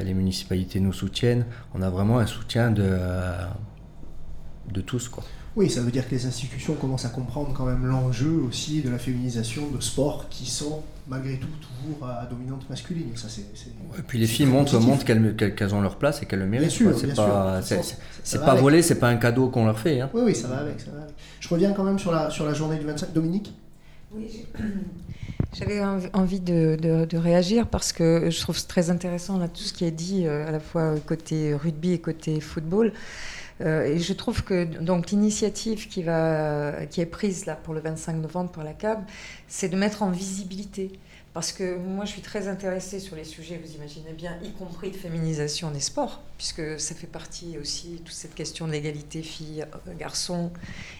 les 0.04 0.14
municipalités 0.14 0.78
nous 0.78 0.92
soutiennent. 0.92 1.46
On 1.74 1.82
a 1.82 1.90
vraiment 1.90 2.20
un 2.20 2.26
soutien 2.26 2.70
de, 2.70 2.96
de 4.72 4.80
tous. 4.80 5.08
Quoi. 5.08 5.24
Oui, 5.56 5.70
ça 5.70 5.80
veut 5.80 5.92
dire 5.92 6.08
que 6.08 6.14
les 6.14 6.26
institutions 6.26 6.74
commencent 6.74 7.04
à 7.04 7.10
comprendre 7.10 7.52
quand 7.54 7.64
même 7.64 7.86
l'enjeu 7.86 8.42
aussi 8.48 8.80
de 8.80 8.90
la 8.90 8.98
féminisation 8.98 9.68
de 9.70 9.80
sports 9.80 10.26
qui 10.28 10.46
sont 10.46 10.82
malgré 11.06 11.36
tout 11.36 11.46
toujours 11.46 12.08
à 12.08 12.26
dominante 12.26 12.68
masculine. 12.68 13.10
Ça, 13.14 13.28
c'est, 13.28 13.42
et 13.42 14.02
puis 14.06 14.18
les 14.18 14.26
filles 14.26 14.46
montrent, 14.46 15.04
qu'elles, 15.04 15.74
ont 15.74 15.80
leur 15.80 15.96
place 15.96 16.22
et 16.22 16.26
qu'elles 16.26 16.40
le 16.40 16.46
méritent. 16.46 16.68
Bien 16.68 16.92
sûr, 16.92 16.98
c'est 16.98 17.14
pas, 17.14 17.60
c'est, 17.62 18.40
pas 18.40 18.54
volé, 18.54 18.82
c'est 18.82 18.98
pas 18.98 19.08
un 19.08 19.16
cadeau 19.16 19.48
qu'on 19.48 19.66
leur 19.66 19.78
fait. 19.78 20.00
Hein. 20.00 20.10
Oui, 20.12 20.22
oui, 20.24 20.34
ça 20.34 20.48
va, 20.48 20.58
avec, 20.58 20.80
ça 20.80 20.90
va 20.90 21.02
avec. 21.02 21.14
Je 21.40 21.48
reviens 21.48 21.72
quand 21.72 21.84
même 21.84 21.98
sur 21.98 22.10
la, 22.10 22.30
sur 22.30 22.46
la 22.46 22.54
journée 22.54 22.78
du 22.78 22.86
25. 22.86 23.12
Dominique? 23.12 23.52
Oui, 24.12 24.46
j'avais 25.52 25.80
envie 26.12 26.40
de, 26.40 26.76
de, 26.80 27.16
réagir 27.16 27.68
parce 27.68 27.92
que 27.92 28.28
je 28.30 28.40
trouve 28.40 28.64
très 28.66 28.90
intéressant 28.90 29.38
là, 29.38 29.46
tout 29.46 29.62
ce 29.62 29.72
qui 29.72 29.84
est 29.84 29.92
dit, 29.92 30.26
euh, 30.26 30.48
à 30.48 30.50
la 30.50 30.60
fois 30.60 30.94
côté 31.06 31.54
rugby 31.54 31.92
et 31.92 32.00
côté 32.00 32.40
football. 32.40 32.92
Euh, 33.60 33.84
et 33.84 33.98
je 33.98 34.12
trouve 34.12 34.42
que 34.42 34.68
l'initiative 35.10 35.88
qui, 35.88 36.00
est 36.00 37.06
prise 37.10 37.46
là 37.46 37.54
pour 37.54 37.74
le 37.74 37.80
25 37.80 38.14
novembre 38.14 38.50
par 38.50 38.64
la 38.64 38.72
CAB, 38.72 39.04
c'est 39.48 39.68
de 39.68 39.76
mettre 39.76 40.02
en 40.02 40.10
visibilité. 40.10 40.92
Parce 41.34 41.50
que 41.50 41.76
moi, 41.76 42.04
je 42.04 42.12
suis 42.12 42.22
très 42.22 42.46
intéressée 42.46 43.00
sur 43.00 43.16
les 43.16 43.24
sujets, 43.24 43.60
vous 43.64 43.74
imaginez 43.74 44.12
bien, 44.12 44.38
y 44.44 44.52
compris 44.52 44.92
de 44.92 44.96
féminisation 44.96 45.72
des 45.72 45.80
sports, 45.80 46.22
puisque 46.38 46.78
ça 46.78 46.94
fait 46.94 47.08
partie 47.08 47.58
aussi, 47.58 48.00
toute 48.04 48.14
cette 48.14 48.36
question 48.36 48.68
de 48.68 48.72
l'égalité 48.72 49.20
filles-garçons 49.20 50.52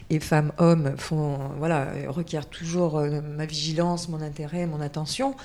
et 0.09 0.19
femmes-hommes 0.19 0.97
font, 0.97 1.37
voilà, 1.57 1.87
requiert 2.09 2.49
toujours 2.49 2.97
euh, 2.97 3.21
ma 3.21 3.45
vigilance, 3.45 4.09
mon 4.09 4.21
intérêt, 4.21 4.65
mon 4.65 4.81
attention. 4.81 5.35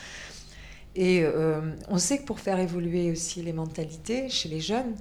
Et 0.97 1.23
euh, 1.23 1.61
on 1.89 1.99
sait 1.99 2.19
que 2.19 2.25
pour 2.25 2.41
faire 2.41 2.59
évoluer 2.59 3.13
aussi 3.13 3.43
les 3.43 3.53
mentalités 3.53 4.29
chez 4.29 4.49
les 4.49 4.61
jeunes, 4.61 4.97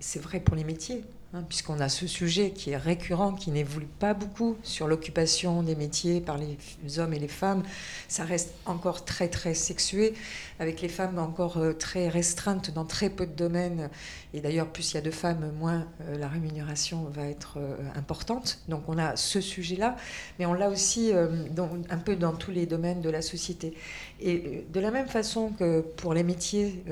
c'est 0.00 0.20
vrai 0.20 0.40
pour 0.40 0.56
les 0.56 0.64
métiers, 0.64 1.04
Hein, 1.34 1.42
puisqu'on 1.48 1.80
a 1.80 1.88
ce 1.88 2.06
sujet 2.06 2.52
qui 2.52 2.70
est 2.70 2.76
récurrent, 2.76 3.32
qui 3.32 3.50
n'évolue 3.50 3.88
pas 3.98 4.14
beaucoup 4.14 4.56
sur 4.62 4.86
l'occupation 4.86 5.64
des 5.64 5.74
métiers 5.74 6.20
par 6.20 6.38
les 6.38 6.56
hommes 7.00 7.12
et 7.12 7.18
les 7.18 7.26
femmes. 7.26 7.64
Ça 8.06 8.22
reste 8.22 8.54
encore 8.66 9.04
très 9.04 9.26
très 9.26 9.52
sexué, 9.54 10.14
avec 10.60 10.80
les 10.80 10.88
femmes 10.88 11.18
encore 11.18 11.56
euh, 11.56 11.72
très 11.72 12.08
restreintes 12.08 12.70
dans 12.72 12.84
très 12.84 13.10
peu 13.10 13.26
de 13.26 13.32
domaines. 13.32 13.90
Et 14.32 14.40
d'ailleurs, 14.40 14.68
plus 14.68 14.92
il 14.92 14.94
y 14.94 14.98
a 14.98 15.00
de 15.00 15.10
femmes, 15.10 15.50
moins 15.58 15.88
euh, 16.02 16.16
la 16.18 16.28
rémunération 16.28 17.02
va 17.12 17.26
être 17.26 17.58
euh, 17.58 17.78
importante. 17.96 18.60
Donc 18.68 18.84
on 18.86 18.96
a 18.96 19.16
ce 19.16 19.40
sujet-là, 19.40 19.96
mais 20.38 20.46
on 20.46 20.54
l'a 20.54 20.70
aussi 20.70 21.12
un 21.12 21.98
peu 21.98 22.14
dans 22.14 22.32
tous 22.32 22.52
les 22.52 22.66
domaines 22.66 23.00
de 23.00 23.10
la 23.10 23.22
société. 23.22 23.74
Et 24.20 24.64
de 24.72 24.80
la 24.80 24.92
même 24.92 25.08
façon 25.08 25.50
que 25.50 25.80
pour 25.80 26.14
les 26.14 26.22
métiers, 26.22 26.84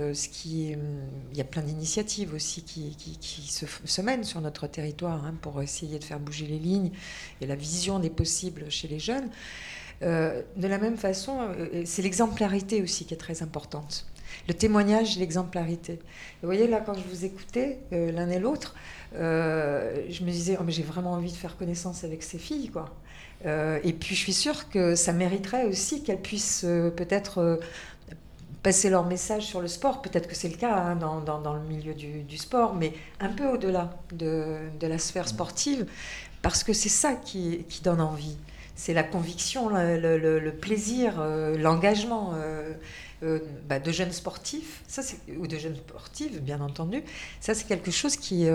il 0.44 0.78
y 1.34 1.40
a 1.40 1.44
plein 1.44 1.62
d'initiatives 1.62 2.34
aussi 2.34 2.62
qui, 2.62 2.96
qui, 2.96 3.42
se, 3.46 3.66
se 3.84 4.00
mènent 4.00 4.24
sur 4.32 4.40
notre 4.40 4.66
territoire 4.66 5.26
hein, 5.26 5.34
pour 5.42 5.60
essayer 5.60 5.98
de 5.98 6.04
faire 6.04 6.18
bouger 6.18 6.46
les 6.46 6.58
lignes 6.58 6.90
et 7.42 7.46
la 7.46 7.54
vision 7.54 7.98
des 7.98 8.08
possibles 8.08 8.70
chez 8.70 8.88
les 8.88 8.98
jeunes. 8.98 9.28
Euh, 10.02 10.40
de 10.56 10.66
la 10.66 10.78
même 10.78 10.96
façon, 10.96 11.38
euh, 11.40 11.82
c'est 11.84 12.00
l'exemplarité 12.00 12.82
aussi 12.82 13.04
qui 13.04 13.12
est 13.12 13.18
très 13.18 13.42
importante. 13.42 14.06
Le 14.48 14.54
témoignage 14.54 15.18
l'exemplarité. 15.18 15.98
Vous 16.40 16.48
voyez, 16.48 16.66
là, 16.66 16.80
quand 16.80 16.94
je 16.94 17.06
vous 17.06 17.26
écoutais, 17.26 17.80
euh, 17.92 18.10
l'un 18.10 18.30
et 18.30 18.38
l'autre, 18.38 18.74
je 19.14 20.24
me 20.24 20.30
disais, 20.30 20.56
oh, 20.58 20.62
mais 20.64 20.72
j'ai 20.72 20.82
vraiment 20.82 21.12
envie 21.12 21.30
de 21.30 21.36
faire 21.36 21.58
connaissance 21.58 22.02
avec 22.04 22.22
ces 22.22 22.38
filles, 22.38 22.70
quoi. 22.70 22.86
et 23.44 23.92
puis, 23.92 24.14
je 24.14 24.20
suis 24.20 24.32
sûre 24.32 24.70
que 24.70 24.94
ça 24.94 25.12
mériterait 25.12 25.66
aussi 25.66 26.02
qu'elles 26.02 26.22
puissent 26.22 26.64
peut-être 26.96 27.60
passer 28.62 28.90
leur 28.90 29.04
message 29.04 29.46
sur 29.46 29.60
le 29.60 29.68
sport. 29.68 30.02
Peut-être 30.02 30.28
que 30.28 30.34
c'est 30.34 30.48
le 30.48 30.56
cas 30.56 30.74
hein, 30.74 30.96
dans, 30.96 31.20
dans, 31.20 31.54
le 31.54 31.60
milieu 31.60 31.94
du, 31.94 32.22
du, 32.22 32.38
sport, 32.38 32.74
mais 32.74 32.92
un 33.20 33.28
peu 33.28 33.46
au-delà 33.46 33.90
de, 34.12 34.58
de, 34.78 34.86
la 34.86 34.98
sphère 34.98 35.28
sportive, 35.28 35.86
parce 36.42 36.62
que 36.64 36.72
c'est 36.72 36.88
ça 36.88 37.14
qui, 37.14 37.64
qui, 37.68 37.82
donne 37.82 38.00
envie. 38.00 38.36
C'est 38.74 38.94
la 38.94 39.02
conviction, 39.02 39.68
le, 39.68 40.18
le, 40.18 40.52
plaisir, 40.52 41.16
euh, 41.18 41.58
l'engagement 41.58 42.32
euh, 42.34 42.72
euh, 43.22 43.40
bah, 43.68 43.78
de 43.80 43.92
jeunes 43.92 44.12
sportifs, 44.12 44.82
ça, 44.86 45.02
ou 45.38 45.46
de 45.46 45.58
jeunes 45.58 45.76
sportives, 45.76 46.40
bien 46.40 46.60
entendu. 46.60 47.02
Ça, 47.40 47.54
c'est 47.54 47.66
quelque 47.66 47.90
chose 47.90 48.16
qui 48.16 48.46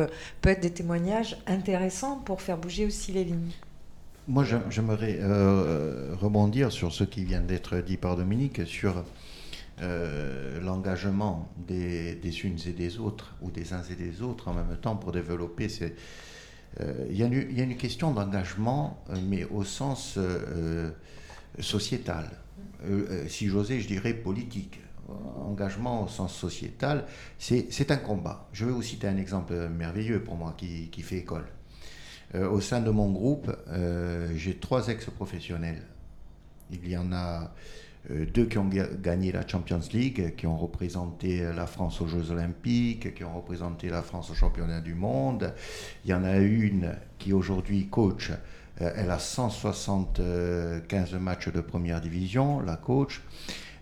peut 0.42 0.50
être 0.50 0.62
des 0.62 0.72
témoignages 0.72 1.38
intéressants 1.48 2.18
pour 2.26 2.42
faire 2.42 2.58
bouger 2.58 2.86
aussi 2.86 3.12
les 3.12 3.26
lignes. 3.26 3.52
Moi, 4.28 4.44
j'aimerais 4.70 5.20
rebondir 6.20 6.72
sur 6.72 6.92
ce 6.94 7.06
qui 7.06 7.24
vient 7.24 7.40
d'être 7.40 7.78
dit 7.78 7.96
par 7.96 8.18
Dominique, 8.18 8.66
sur 8.66 9.06
euh, 9.80 10.60
l'engagement 10.60 11.52
des, 11.68 12.18
unes 12.44 12.58
et 12.66 12.72
des 12.72 12.98
autres, 12.98 13.36
ou 13.42 13.52
des 13.52 13.74
uns 13.74 13.84
et 13.84 13.96
des 13.96 14.24
autres 14.24 14.48
en 14.48 14.54
même 14.54 14.76
temps 14.82 14.96
pour 14.96 15.12
développer 15.12 15.70
ces... 15.70 15.94
Euh, 16.80 17.06
il 17.12 17.18
y, 17.18 17.22
a 17.24 17.64
une 17.64 17.78
question 17.78 18.12
d'engagement, 18.12 19.04
euh, 19.10 19.16
mais 19.28 19.46
au 19.46 19.64
sens 19.64 20.18
sociétal. 21.60 22.32
si 23.28 23.48
j'osais, 23.48 23.80
je 23.80 23.88
dirais 23.88 24.14
politique. 24.14 24.82
Engagement 25.38 26.04
au 26.04 26.08
sens 26.08 26.36
sociétal, 26.36 27.06
c'est 27.38 27.92
un 27.92 27.98
combat. 27.98 28.50
Je 28.54 28.66
vais 28.66 28.72
vous 28.72 28.82
citer 28.82 29.08
un 29.08 29.18
exemple 29.18 29.54
merveilleux 29.70 30.22
pour 30.22 30.36
moi 30.36 30.56
qui, 30.58 30.90
qui 30.90 31.02
fait 31.02 31.18
école. 31.18 31.46
au 32.34 32.60
sein 32.60 32.82
de 32.82 32.90
mon 32.90 33.12
groupe, 33.12 33.56
j'ai 34.36 34.58
trois 34.58 34.88
ex-professionnels. 34.90 35.84
Il 36.72 36.90
y 36.90 36.98
en 36.98 37.14
a 37.14 37.54
deux 38.10 38.46
qui 38.46 38.58
ont 38.58 38.70
gagné 39.02 39.32
la 39.32 39.48
Champions 39.48 39.82
League, 39.94 40.36
qui 40.36 40.48
ont 40.48 40.58
représenté 40.58 41.42
la 41.56 41.66
France 41.66 42.02
aux 42.02 42.08
Jeux 42.08 42.32
Olympiques, 42.32 43.14
qui 43.14 43.24
ont 43.24 43.36
représenté 43.36 43.90
la 43.90 44.02
France 44.02 44.30
au 44.32 44.34
championnat 44.34 44.82
du 44.82 44.94
monde. 44.94 45.54
Il 46.06 46.12
y 46.12 46.14
en 46.14 46.24
a 46.24 46.38
une 46.38 46.96
qui 47.18 47.34
aujourd'hui 47.34 47.88
coach, 47.88 48.32
elle 48.80 49.12
a 49.12 49.20
175 49.20 51.16
matchs 51.16 51.50
de 51.50 51.62
première 51.62 52.00
division, 52.00 52.62
la 52.62 52.78
coach. 52.78 53.22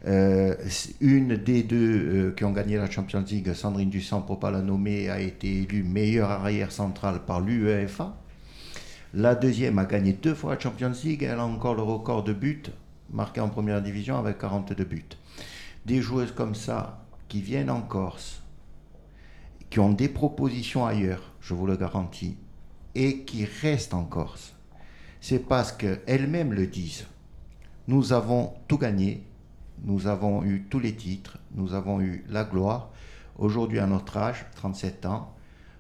Euh, 0.08 0.54
une 1.02 1.36
des 1.36 1.64
deux 1.64 2.28
euh, 2.28 2.32
qui 2.32 2.44
ont 2.44 2.52
gagné 2.52 2.78
la 2.78 2.90
Champions 2.90 3.24
League, 3.28 3.52
Sandrine 3.54 3.90
Dussant, 3.90 4.22
pour 4.22 4.36
ne 4.36 4.42
pas 4.42 4.52
la 4.52 4.62
nommer, 4.62 5.10
a 5.10 5.20
été 5.20 5.64
élue 5.64 5.84
meilleure 5.84 6.30
arrière 6.30 6.72
centrale 6.72 7.22
par 7.26 7.42
l'UEFA. 7.42 8.16
La 9.16 9.34
deuxième 9.34 9.80
a 9.80 9.86
gagné 9.86 10.14
deux 10.14 10.36
fois 10.36 10.54
la 10.54 10.60
Champions 10.60 10.92
League. 11.04 11.24
Elle 11.24 11.40
a 11.40 11.46
encore 11.46 11.74
le 11.74 11.82
record 11.82 12.24
de 12.24 12.34
buts 12.34 12.64
marqués 13.10 13.42
en 13.42 13.50
première 13.50 13.82
division 13.82 14.18
avec 14.18 14.38
42 14.40 14.84
buts. 14.84 15.06
Des 15.86 16.02
joueuses 16.02 16.32
comme 16.32 16.56
ça 16.56 17.06
qui 17.28 17.42
viennent 17.42 17.70
en 17.70 17.82
Corse, 17.82 18.42
qui 19.70 19.80
ont 19.80 19.92
des 19.92 20.10
propositions 20.10 20.86
ailleurs, 20.86 21.34
je 21.42 21.54
vous 21.54 21.68
le 21.68 21.76
garantis, 21.76 22.38
et 22.94 23.24
qui 23.24 23.46
restent 23.46 23.94
en 23.94 24.06
Corse, 24.06 24.56
c'est 25.22 25.40
parce 25.40 25.72
qu'elles-mêmes 25.72 26.54
le 26.54 26.68
disent. 26.68 27.06
Nous 27.88 28.14
avons 28.14 28.54
tout 28.68 28.78
gagné, 28.78 29.24
nous 29.84 30.08
avons 30.08 30.44
eu 30.44 30.66
tous 30.70 30.80
les 30.80 30.96
titres, 30.96 31.38
nous 31.54 31.74
avons 31.74 32.02
eu 32.02 32.24
la 32.30 32.44
gloire. 32.44 32.90
Aujourd'hui, 33.38 33.80
à 33.80 33.86
notre 33.86 34.18
âge, 34.18 34.46
37 34.56 35.06
ans, 35.06 35.35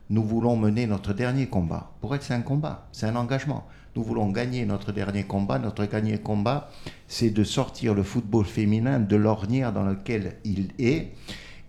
nous 0.09 0.23
voulons 0.23 0.55
mener 0.55 0.87
notre 0.87 1.13
dernier 1.13 1.47
combat. 1.47 1.91
Pour 2.01 2.15
être, 2.15 2.23
c'est 2.23 2.33
un 2.33 2.41
combat, 2.41 2.87
c'est 2.91 3.07
un 3.07 3.15
engagement. 3.15 3.65
Nous 3.95 4.03
voulons 4.03 4.29
gagner 4.29 4.65
notre 4.65 4.91
dernier 4.91 5.23
combat. 5.23 5.57
Notre 5.57 5.85
dernier 5.85 6.17
combat, 6.17 6.69
c'est 7.07 7.29
de 7.29 7.43
sortir 7.43 7.93
le 7.93 8.03
football 8.03 8.45
féminin 8.45 8.99
de 8.99 9.15
l'ornière 9.15 9.71
dans 9.71 9.83
lequel 9.83 10.35
il 10.43 10.69
est 10.79 11.13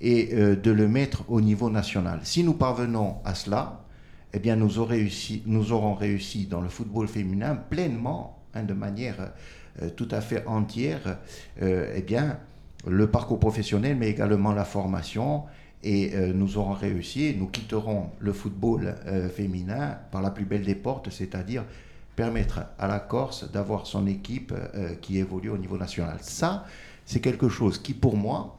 et 0.00 0.30
euh, 0.34 0.56
de 0.56 0.70
le 0.70 0.88
mettre 0.88 1.24
au 1.28 1.40
niveau 1.40 1.70
national. 1.70 2.20
Si 2.24 2.42
nous 2.42 2.54
parvenons 2.54 3.16
à 3.24 3.34
cela, 3.34 3.80
eh 4.34 4.38
bien, 4.38 4.56
nous, 4.56 4.78
aurons 4.78 4.88
réussi, 4.88 5.42
nous 5.46 5.72
aurons 5.72 5.94
réussi 5.94 6.46
dans 6.46 6.60
le 6.60 6.68
football 6.68 7.08
féminin 7.08 7.54
pleinement, 7.54 8.42
hein, 8.54 8.64
de 8.64 8.74
manière 8.74 9.30
euh, 9.82 9.88
tout 9.90 10.08
à 10.10 10.20
fait 10.20 10.46
entière, 10.46 11.18
euh, 11.62 11.92
eh 11.94 12.02
bien, 12.02 12.38
le 12.86 13.10
parcours 13.10 13.38
professionnel, 13.38 13.96
mais 13.96 14.08
également 14.10 14.52
la 14.52 14.64
formation. 14.64 15.44
Et 15.82 16.14
euh, 16.14 16.32
nous 16.32 16.58
aurons 16.58 16.72
réussi, 16.72 17.34
nous 17.38 17.46
quitterons 17.46 18.10
le 18.18 18.32
football 18.32 18.96
féminin 19.34 19.98
par 20.10 20.22
la 20.22 20.30
plus 20.30 20.44
belle 20.44 20.64
des 20.64 20.74
portes, 20.74 21.10
c'est-à-dire 21.10 21.64
permettre 22.16 22.60
à 22.78 22.88
la 22.88 22.98
Corse 22.98 23.50
d'avoir 23.52 23.86
son 23.86 24.06
équipe 24.06 24.54
qui 25.02 25.18
évolue 25.18 25.50
au 25.50 25.58
niveau 25.58 25.76
national. 25.76 26.16
Ça, 26.22 26.64
c'est 27.04 27.20
quelque 27.20 27.50
chose 27.50 27.78
qui, 27.78 27.92
pour 27.92 28.16
moi, 28.16 28.56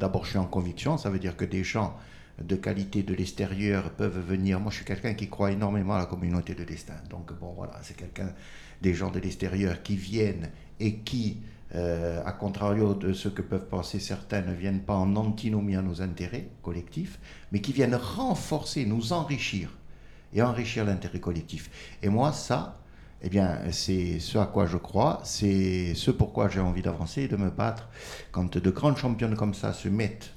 d'abord, 0.00 0.24
je 0.24 0.30
suis 0.30 0.38
en 0.38 0.46
conviction, 0.46 0.96
ça 0.96 1.10
veut 1.10 1.18
dire 1.18 1.36
que 1.36 1.44
des 1.44 1.64
gens 1.64 1.94
de 2.40 2.56
qualité 2.56 3.02
de 3.02 3.14
l'extérieur 3.14 3.90
peuvent 3.90 4.18
venir. 4.18 4.58
Moi, 4.60 4.70
je 4.70 4.76
suis 4.76 4.84
quelqu'un 4.84 5.14
qui 5.14 5.28
croit 5.28 5.52
énormément 5.52 5.94
à 5.94 5.98
la 5.98 6.06
communauté 6.06 6.54
de 6.54 6.64
destin. 6.64 6.94
Donc, 7.10 7.32
bon, 7.38 7.52
voilà, 7.54 7.78
c'est 7.82 7.96
quelqu'un 7.96 8.32
des 8.80 8.94
gens 8.94 9.10
de 9.10 9.20
l'extérieur 9.20 9.82
qui 9.82 9.96
viennent 9.96 10.50
et 10.80 10.96
qui, 10.96 11.38
euh, 11.74 12.22
à 12.24 12.32
contrario 12.32 12.94
de 12.94 13.12
ce 13.12 13.28
que 13.28 13.40
peuvent 13.40 13.66
penser 13.66 13.98
certains, 13.98 14.42
ne 14.42 14.52
viennent 14.52 14.82
pas 14.82 14.94
en 14.94 15.16
antinomie 15.16 15.76
à 15.76 15.82
nos 15.82 16.02
intérêts 16.02 16.48
collectifs, 16.62 17.18
mais 17.50 17.60
qui 17.60 17.72
viennent 17.72 17.94
renforcer, 17.94 18.84
nous 18.84 19.12
enrichir 19.12 19.70
et 20.34 20.42
enrichir 20.42 20.84
l'intérêt 20.84 21.20
collectif. 21.20 21.70
Et 22.02 22.08
moi, 22.08 22.32
ça, 22.32 22.80
eh 23.22 23.28
bien, 23.28 23.58
c'est 23.70 24.18
ce 24.18 24.36
à 24.36 24.46
quoi 24.46 24.66
je 24.66 24.76
crois, 24.76 25.20
c'est 25.24 25.94
ce 25.94 26.10
pourquoi 26.10 26.48
j'ai 26.48 26.60
envie 26.60 26.82
d'avancer 26.82 27.22
et 27.22 27.28
de 27.28 27.36
me 27.36 27.50
battre. 27.50 27.88
Quand 28.32 28.56
de 28.56 28.70
grandes 28.70 28.98
championnes 28.98 29.36
comme 29.36 29.54
ça 29.54 29.72
se 29.72 29.88
mettent 29.88 30.34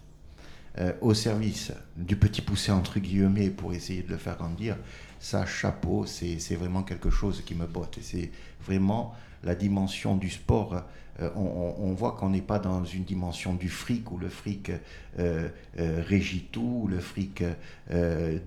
euh, 0.77 0.93
au 1.01 1.13
service 1.13 1.71
du 1.97 2.15
petit 2.15 2.41
poussé 2.41 2.71
entre 2.71 2.99
guillemets 2.99 3.49
pour 3.49 3.73
essayer 3.73 4.03
de 4.03 4.09
le 4.09 4.17
faire 4.17 4.37
grandir, 4.37 4.77
ça, 5.19 5.45
chapeau, 5.45 6.05
c'est 6.05 6.55
vraiment 6.55 6.83
quelque 6.83 7.09
chose 7.09 7.41
qui 7.45 7.55
me 7.55 7.65
botte. 7.65 7.97
C'est 8.01 8.31
vraiment 8.65 9.15
la 9.43 9.55
dimension 9.55 10.15
du 10.15 10.29
sport. 10.29 10.83
Euh, 11.21 11.29
on, 11.35 11.93
voit 11.93 12.11
qu'on 12.11 12.29
n'est 12.29 12.41
pas 12.41 12.59
dans 12.59 12.83
une 12.83 13.03
dimension 13.03 13.53
du 13.53 13.69
fric 13.69 14.11
où 14.11 14.17
le 14.17 14.27
fric 14.27 14.69
euh, 15.17 15.47
euh, 15.79 16.03
régit 16.05 16.49
tout, 16.51 16.81
où 16.83 16.87
le 16.87 16.99
fric 16.99 17.43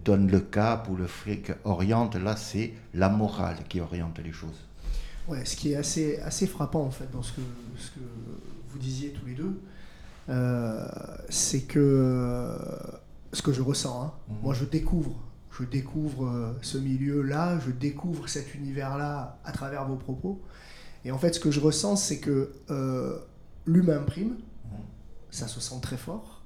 donne 0.04 0.30
le 0.30 0.40
cap, 0.40 0.88
où 0.90 0.96
le 0.96 1.06
fric 1.06 1.52
oriente. 1.64 2.16
Là, 2.16 2.36
c'est 2.36 2.72
la 2.94 3.08
morale 3.08 3.56
qui 3.68 3.80
oriente 3.80 4.18
les 4.22 4.32
choses. 4.32 4.66
Ouais, 5.28 5.44
ce 5.44 5.56
qui 5.56 5.72
est 5.72 5.76
assez, 5.76 6.18
assez 6.20 6.46
frappant 6.46 6.82
en 6.82 6.90
fait 6.90 7.10
dans 7.10 7.22
ce 7.22 7.32
que, 7.32 7.40
ce 7.76 7.90
que 7.90 8.00
vous 8.70 8.78
disiez 8.78 9.10
tous 9.10 9.26
les 9.26 9.34
deux, 9.34 9.60
c'est 11.28 11.62
que 11.62 12.56
ce 13.32 13.42
que 13.42 13.52
je 13.52 13.62
ressens, 13.62 14.02
hein. 14.02 14.12
mhm. 14.28 14.36
moi 14.42 14.54
je 14.54 14.64
découvre 14.64 15.22
je 15.58 15.64
découvre 15.64 16.54
ce 16.62 16.78
milieu-là, 16.78 17.58
je 17.66 17.72
découvre 17.72 18.28
cet 18.28 18.54
univers-là 18.54 19.40
à 19.44 19.50
travers 19.50 19.88
vos 19.88 19.96
propos. 19.96 20.40
Et 21.04 21.10
en 21.10 21.18
fait, 21.18 21.34
ce 21.34 21.40
que 21.40 21.50
je 21.50 21.60
ressens, 21.60 21.96
c'est 21.96 22.18
que 22.18 22.52
euh, 22.70 23.18
l'humain 23.66 24.02
prime, 24.02 24.36
ça 25.30 25.46
se 25.46 25.60
sent 25.60 25.76
très 25.82 25.96
fort, 25.96 26.42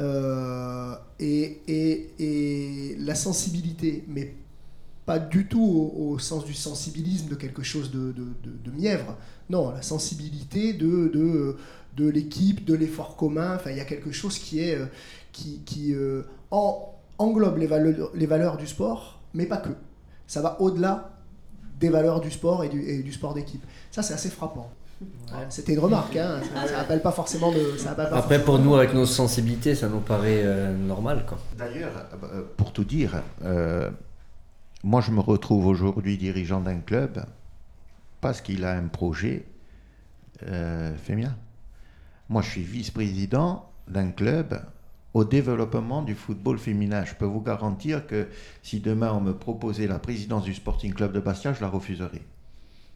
euh, 0.00 0.94
et, 1.18 2.96
la 2.98 3.14
sensibilité, 3.14 4.04
mais 4.08 4.34
pas 5.06 5.18
du 5.18 5.46
tout 5.46 5.92
au, 5.96 6.18
sens 6.18 6.44
du 6.44 6.54
sensibilisme 6.54 7.28
de 7.28 7.34
quelque 7.34 7.62
chose 7.62 7.90
de, 7.90 8.14
mièvre, 8.76 9.16
non, 9.48 9.70
la 9.70 9.82
sensibilité 9.82 10.74
de, 10.74 11.56
de, 11.96 12.08
l'équipe, 12.08 12.64
de 12.64 12.74
l'effort 12.74 13.16
commun, 13.16 13.56
enfin, 13.56 13.70
il 13.70 13.76
y 13.76 13.80
a 13.80 13.84
quelque 13.84 14.12
chose 14.12 14.38
qui 14.38 14.60
est, 14.60 14.78
qui, 15.32 15.62
qui 15.64 15.94
en 16.50 16.94
englobe 17.18 17.58
les 17.58 17.66
valeurs, 17.66 18.10
les 18.14 18.26
valeurs 18.26 18.56
du 18.56 18.66
sport, 18.66 19.20
mais 19.34 19.46
pas 19.46 19.56
que. 19.56 19.70
Ça 20.26 20.42
va 20.42 20.60
au-delà 20.60 21.17
des 21.78 21.88
valeurs 21.88 22.20
du 22.20 22.30
sport 22.30 22.64
et 22.64 22.68
du, 22.68 23.12
sport 23.12 23.34
d'équipe. 23.34 23.64
Ça, 23.90 24.02
c'est 24.02 24.14
assez 24.14 24.30
frappant. 24.30 24.70
C'était 25.48 25.74
une 25.74 25.78
remarque, 25.78 26.16
hein. 26.16 26.40
ça 26.66 26.78
n'appelle 26.78 27.00
pas 27.00 27.12
forcément 27.12 27.52
de. 27.52 27.76
Après, 28.12 28.42
pour 28.42 28.58
nous, 28.58 28.74
avec 28.74 28.94
nos 28.94 29.06
sensibilités, 29.06 29.76
ça 29.76 29.88
nous 29.88 30.00
paraît 30.00 30.42
euh, 30.42 30.76
normal. 30.76 31.24
D'ailleurs, 31.56 31.92
euh, 32.24 32.42
pour 32.56 32.72
tout 32.72 32.82
dire, 32.82 33.22
euh, 33.44 33.90
moi 34.82 35.00
je 35.00 35.12
me 35.12 35.20
retrouve 35.20 35.66
aujourd'hui 35.66 36.18
dirigeant 36.18 36.60
d'un 36.60 36.80
club 36.80 37.24
parce 38.20 38.40
qu'il 38.40 38.64
a 38.64 38.72
un 38.72 38.88
projet 38.88 39.44
féminin. 41.04 41.36
Moi 42.28 42.42
je 42.42 42.50
suis 42.50 42.62
vice-président 42.62 43.70
d'un 43.86 44.10
club 44.10 44.60
au 45.18 45.24
développement 45.24 46.02
du 46.02 46.14
football 46.14 46.58
féminin. 46.58 47.04
Je 47.04 47.14
peux 47.14 47.24
vous 47.24 47.40
garantir 47.40 48.06
que 48.06 48.28
si 48.62 48.78
demain 48.78 49.12
on 49.12 49.20
me 49.20 49.32
proposait 49.32 49.88
la 49.88 49.98
présidence 49.98 50.44
du 50.44 50.54
Sporting 50.54 50.94
Club 50.94 51.12
de 51.12 51.18
Bastia, 51.18 51.52
je 51.52 51.60
la 51.60 51.68
refuserais. 51.68 52.22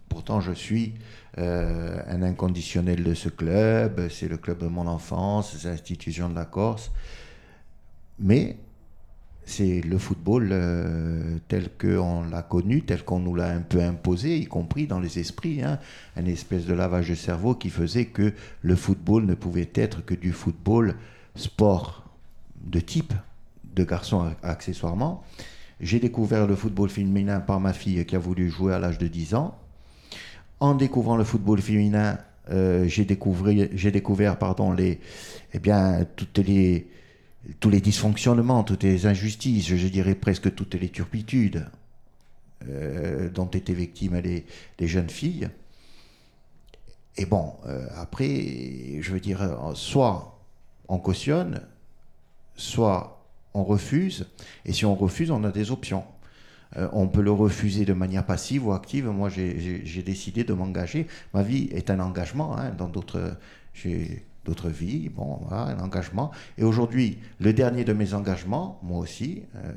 Pourtant, 0.08 0.40
je 0.40 0.52
suis 0.52 0.94
euh, 1.38 2.00
un 2.06 2.22
inconditionnel 2.22 3.02
de 3.02 3.14
ce 3.14 3.28
club, 3.28 4.08
c'est 4.08 4.28
le 4.28 4.36
club 4.36 4.58
de 4.58 4.68
mon 4.68 4.86
enfance, 4.86 5.56
c'est 5.58 5.68
l'institution 5.68 6.28
de 6.28 6.36
la 6.36 6.44
Corse. 6.44 6.92
Mais 8.20 8.56
c'est 9.44 9.80
le 9.80 9.98
football 9.98 10.50
euh, 10.52 11.38
tel 11.48 11.70
qu'on 11.70 12.22
l'a 12.22 12.42
connu, 12.42 12.82
tel 12.82 13.02
qu'on 13.02 13.18
nous 13.18 13.34
l'a 13.34 13.48
un 13.48 13.62
peu 13.62 13.82
imposé, 13.82 14.38
y 14.38 14.46
compris 14.46 14.86
dans 14.86 15.00
les 15.00 15.18
esprits, 15.18 15.60
hein. 15.60 15.80
un 16.16 16.26
espèce 16.26 16.66
de 16.66 16.74
lavage 16.74 17.08
de 17.08 17.16
cerveau 17.16 17.56
qui 17.56 17.68
faisait 17.68 18.04
que 18.04 18.32
le 18.60 18.76
football 18.76 19.24
ne 19.24 19.34
pouvait 19.34 19.70
être 19.74 20.04
que 20.04 20.14
du 20.14 20.30
football 20.30 20.94
sport 21.34 22.01
de 22.64 22.80
type 22.80 23.12
de 23.74 23.84
garçon 23.84 24.34
accessoirement. 24.42 25.22
J'ai 25.80 25.98
découvert 25.98 26.46
le 26.46 26.54
football 26.54 26.88
féminin 26.88 27.40
par 27.40 27.58
ma 27.58 27.72
fille 27.72 28.04
qui 28.06 28.14
a 28.14 28.18
voulu 28.18 28.50
jouer 28.50 28.72
à 28.72 28.78
l'âge 28.78 28.98
de 28.98 29.08
10 29.08 29.34
ans. 29.34 29.58
En 30.60 30.74
découvrant 30.74 31.16
le 31.16 31.24
football 31.24 31.60
féminin, 31.60 32.18
euh, 32.50 32.86
j'ai 32.86 33.04
découvert, 33.04 34.38
pardon, 34.38 34.72
les, 34.72 35.00
eh 35.54 35.58
bien, 35.58 36.06
toutes 36.16 36.38
les, 36.38 36.88
tous 37.58 37.70
les 37.70 37.80
dysfonctionnements, 37.80 38.62
toutes 38.62 38.84
les 38.84 39.06
injustices, 39.06 39.66
je 39.66 39.88
dirais 39.88 40.14
presque 40.14 40.54
toutes 40.54 40.74
les 40.74 40.88
turpitudes 40.88 41.66
euh, 42.68 43.28
dont 43.30 43.46
étaient 43.46 43.72
victimes 43.72 44.20
les, 44.20 44.44
les, 44.78 44.86
jeunes 44.86 45.10
filles. 45.10 45.48
Et 47.16 47.26
bon, 47.26 47.54
euh, 47.66 47.86
après, 47.96 49.00
je 49.00 49.12
veux 49.12 49.20
dire, 49.20 49.72
soit 49.74 50.40
on 50.88 50.98
cautionne, 50.98 51.60
soit 52.56 53.26
on 53.54 53.64
refuse, 53.64 54.26
et 54.64 54.72
si 54.72 54.84
on 54.86 54.94
refuse, 54.94 55.30
on 55.30 55.44
a 55.44 55.50
des 55.50 55.70
options. 55.70 56.04
Euh, 56.76 56.88
on 56.92 57.06
peut 57.06 57.20
le 57.20 57.32
refuser 57.32 57.84
de 57.84 57.92
manière 57.92 58.24
passive 58.24 58.66
ou 58.66 58.72
active. 58.72 59.06
Moi, 59.06 59.28
j'ai 59.28 60.02
décidé 60.02 60.44
de 60.44 60.52
m'engager. 60.54 61.06
Ma 61.34 61.42
vie 61.42 61.68
est 61.72 61.90
un 61.90 62.00
engagement 62.00 62.56
hein, 62.56 62.70
dans 62.70 62.88
d'autres. 62.88 63.36
J'ai 63.74 64.24
d'autres 64.44 64.68
vies, 64.70 65.08
bon, 65.08 65.38
voilà, 65.46 65.66
un 65.66 65.78
engagement. 65.78 66.32
Et 66.58 66.64
aujourd'hui, 66.64 67.18
le 67.38 67.52
dernier 67.52 67.84
de 67.84 67.92
mes 67.92 68.12
engagements, 68.14 68.80
moi 68.82 68.98
aussi, 68.98 69.42
euh, 69.54 69.72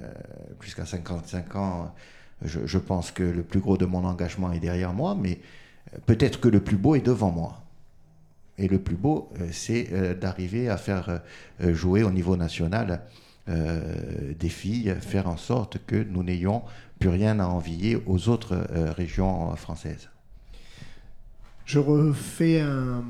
jusqu'à 0.60 0.86
55 0.86 1.56
ans, 1.56 1.94
je, 2.42 2.66
je, 2.66 2.78
pense 2.80 3.12
que 3.12 3.24
le 3.24 3.44
plus 3.44 3.60
gros 3.60 3.78
de 3.78 3.86
mon 3.86 4.04
engagement 4.04 4.52
est 4.52 4.60
derrière 4.60 4.94
moi, 4.94 5.16
mais 5.20 5.40
euh, 5.94 6.00
peut-être 6.06 6.40
que 6.40 6.48
le 6.48 6.60
plus 6.60 6.78
beau 6.78 6.96
est 6.96 7.06
devant 7.06 7.32
moi. 7.32 7.64
Et 8.58 8.68
le 8.68 8.80
plus 8.80 8.96
beau, 8.96 9.32
c'est 9.52 10.18
d'arriver 10.20 10.70
à 10.70 10.78
faire 10.78 11.22
jouer 11.60 12.04
au 12.04 12.12
niveau 12.12 12.38
national 12.38 13.02
des 13.48 14.50
filles, 14.50 14.96
faire 15.02 15.28
en 15.28 15.36
sorte 15.36 15.80
que 15.86 15.98
nous 15.98 16.24
n'ayons 16.24 16.62
plus 17.00 17.10
rien 17.10 17.39
à 17.41 17.48
envier 17.48 18.02
aux 18.06 18.30
autres 18.30 18.56
régions 18.96 19.54
françaises. 19.58 20.10
Je 21.65 21.80
refais 21.80 22.62
un, 22.62 23.04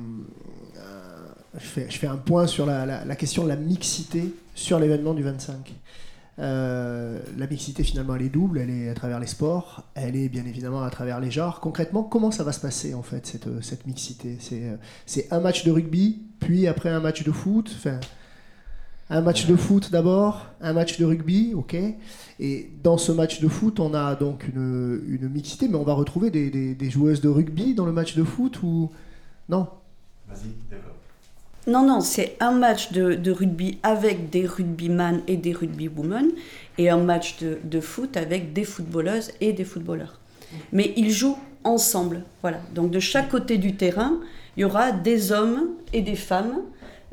je, 1.60 1.98
fais, 1.98 2.08
un 2.08 2.18
point 2.18 2.48
sur 2.48 2.66
la, 2.66 3.16
question 3.16 3.44
de 3.44 3.50
la 3.50 3.56
mixité 3.56 4.34
sur 4.54 4.80
l'événement 4.80 5.14
du 5.14 5.24
25. 5.24 5.74
Euh, 6.38 7.22
la 7.38 7.48
mixité 7.48 7.84
finalement 7.84 8.16
elle 8.16 8.24
est 8.24 8.30
double, 8.30 8.60
elle 8.60 8.70
est 8.70 8.90
à 8.90 8.94
travers 8.94 9.22
les 9.22 9.28
sports, 9.28 9.84
elle 9.96 10.18
est 10.18 10.28
bien 10.28 10.46
évidemment 10.46 10.84
à 10.84 10.90
travers 10.90 11.20
les 11.20 11.32
genres. 11.32 11.60
Concrètement, 11.62 12.04
comment 12.04 12.32
ça 12.32 12.44
va 12.44 12.52
se 12.52 12.60
passer 12.60 12.94
en 12.94 13.04
fait 13.04 13.26
cette, 13.26 13.64
cette 13.64 13.88
mixité? 13.88 14.38
C'est 15.06 15.32
un 15.32 15.40
match 15.40 15.64
de 15.64 15.72
rugby, 15.72 16.22
puis 16.40 16.68
après 16.68 16.90
un 16.90 17.00
match 17.00 17.24
de 17.24 17.32
foot. 17.32 17.74
Enfin, 17.78 18.00
un 19.10 19.22
match 19.22 19.46
de 19.46 19.56
foot 19.56 19.92
d'abord, 19.92 20.48
un 20.62 20.74
match 20.74 21.00
de 21.00 21.06
rugby, 21.06 21.54
ok. 21.54 21.76
Et 22.40 22.72
dans 22.84 22.98
ce 22.98 23.12
match 23.12 23.40
de 23.40 23.48
foot, 23.48 23.80
on 23.80 23.94
a 23.94 24.16
donc 24.16 24.48
une, 24.48 25.02
une 25.08 25.30
mixité, 25.30 25.68
mais 25.68 25.76
on 25.76 25.84
va 25.84 25.94
retrouver 25.94 26.32
des, 26.32 26.50
des, 26.50 26.90
joueuses 26.90 27.22
de 27.22 27.30
rugby 27.30 27.76
dans 27.76 27.86
le 27.86 27.92
match 27.92 28.16
de 28.16 28.24
foot 28.24 28.62
ou 28.64 28.92
non? 29.48 29.68
Vas-y. 30.28 30.50
Non, 31.68 31.84
non, 31.84 32.00
c'est 32.00 32.38
un 32.40 32.52
match 32.52 32.92
de, 32.92 33.32
rugby 33.32 33.80
avec 33.82 34.30
des 34.30 34.46
rugbyman 34.46 35.22
et 35.28 35.36
des 35.36 35.52
rugbywomen 35.52 36.32
et 36.78 36.90
un 36.90 36.98
match 36.98 37.38
de, 37.40 37.80
foot 37.80 38.18
avec 38.18 38.54
des 38.54 38.64
footballeuses 38.64 39.32
et 39.42 39.52
des 39.52 39.64
footballeurs. 39.64 40.20
Mais 40.72 40.94
ils 40.96 41.12
jouent 41.12 41.38
ensemble, 41.64 42.24
voilà. 42.42 42.60
Donc 42.76 42.92
de 42.92 43.00
chaque 43.00 43.30
côté 43.30 43.58
du 43.58 43.76
terrain, 43.76 44.20
il 44.56 44.62
y 44.62 44.64
aura 44.64 44.92
des 44.92 45.32
hommes 45.32 45.70
et 45.92 46.02
des 46.02 46.16
femmes 46.16 46.62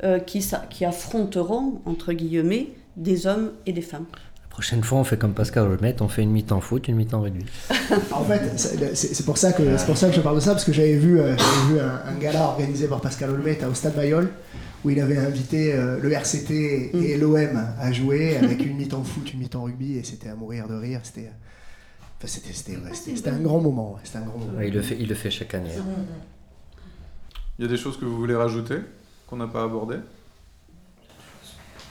euh, 0.03 0.19
qui 0.19 0.85
affronteront, 0.85 1.81
entre 1.85 2.13
guillemets, 2.13 2.69
des 2.95 3.25
hommes 3.25 3.51
et 3.65 3.73
des 3.73 3.81
femmes. 3.81 4.05
La 4.53 4.57
prochaine 4.57 4.83
fois, 4.83 4.99
on 4.99 5.03
fait 5.03 5.17
comme 5.17 5.33
Pascal 5.33 5.67
Lemaitre, 5.67 6.03
on 6.03 6.07
fait 6.07 6.21
une 6.21 6.29
mi-temps 6.29 6.61
foot, 6.61 6.87
une 6.87 6.95
mi-temps 6.95 7.21
rugby. 7.21 7.43
en 8.11 8.23
fait, 8.23 8.55
c'est 8.93 9.25
pour, 9.25 9.39
ça 9.39 9.51
que, 9.51 9.83
pour 9.87 9.97
ça 9.97 10.09
que 10.09 10.15
je 10.15 10.21
parle 10.21 10.35
de 10.35 10.41
ça, 10.41 10.51
parce 10.51 10.63
que 10.63 10.71
j'avais 10.71 10.95
vu, 10.95 11.19
euh, 11.19 11.35
vu 11.69 11.79
un, 11.79 12.19
gala 12.19 12.43
organisé 12.43 12.87
par 12.87 13.01
Pascal 13.01 13.35
Lemaitre 13.35 13.67
au 13.67 13.73
Stade 13.73 13.95
Mayol, 13.95 14.29
où 14.85 14.91
il 14.91 14.99
avait 14.99 15.17
invité 15.17 15.73
euh, 15.73 15.97
le 15.99 16.11
RCT 16.11 16.51
et 16.93 17.17
mm. 17.17 17.19
l'OM 17.19 17.63
à 17.79 17.91
jouer 17.91 18.37
avec 18.37 18.63
une 18.63 18.77
mi-temps 18.77 19.03
foot, 19.03 19.33
une 19.33 19.39
mi-temps 19.39 19.63
rugby, 19.63 19.97
et 19.97 20.03
c'était 20.03 20.29
à 20.29 20.35
mourir 20.35 20.67
de 20.67 20.75
rire. 20.75 20.99
C'était 21.01 21.31
c'était 22.27 23.29
un 23.29 23.39
grand 23.39 23.59
moment. 23.59 23.97
Un 24.13 24.21
grand 24.21 24.37
moment. 24.37 24.61
il, 24.61 24.71
le 24.73 24.81
fait, 24.81 24.97
il 24.99 25.09
le 25.09 25.15
fait 25.15 25.31
chaque 25.31 25.55
année. 25.55 25.75
Hein. 25.77 25.83
Il 27.57 27.65
y 27.65 27.67
a 27.67 27.71
des 27.71 27.77
choses 27.77 27.97
que 27.97 28.05
vous 28.05 28.17
voulez 28.17 28.35
rajouter 28.35 28.77
qu'on 29.27 29.37
n'a 29.37 29.47
pas 29.47 29.63
abordé 29.63 29.97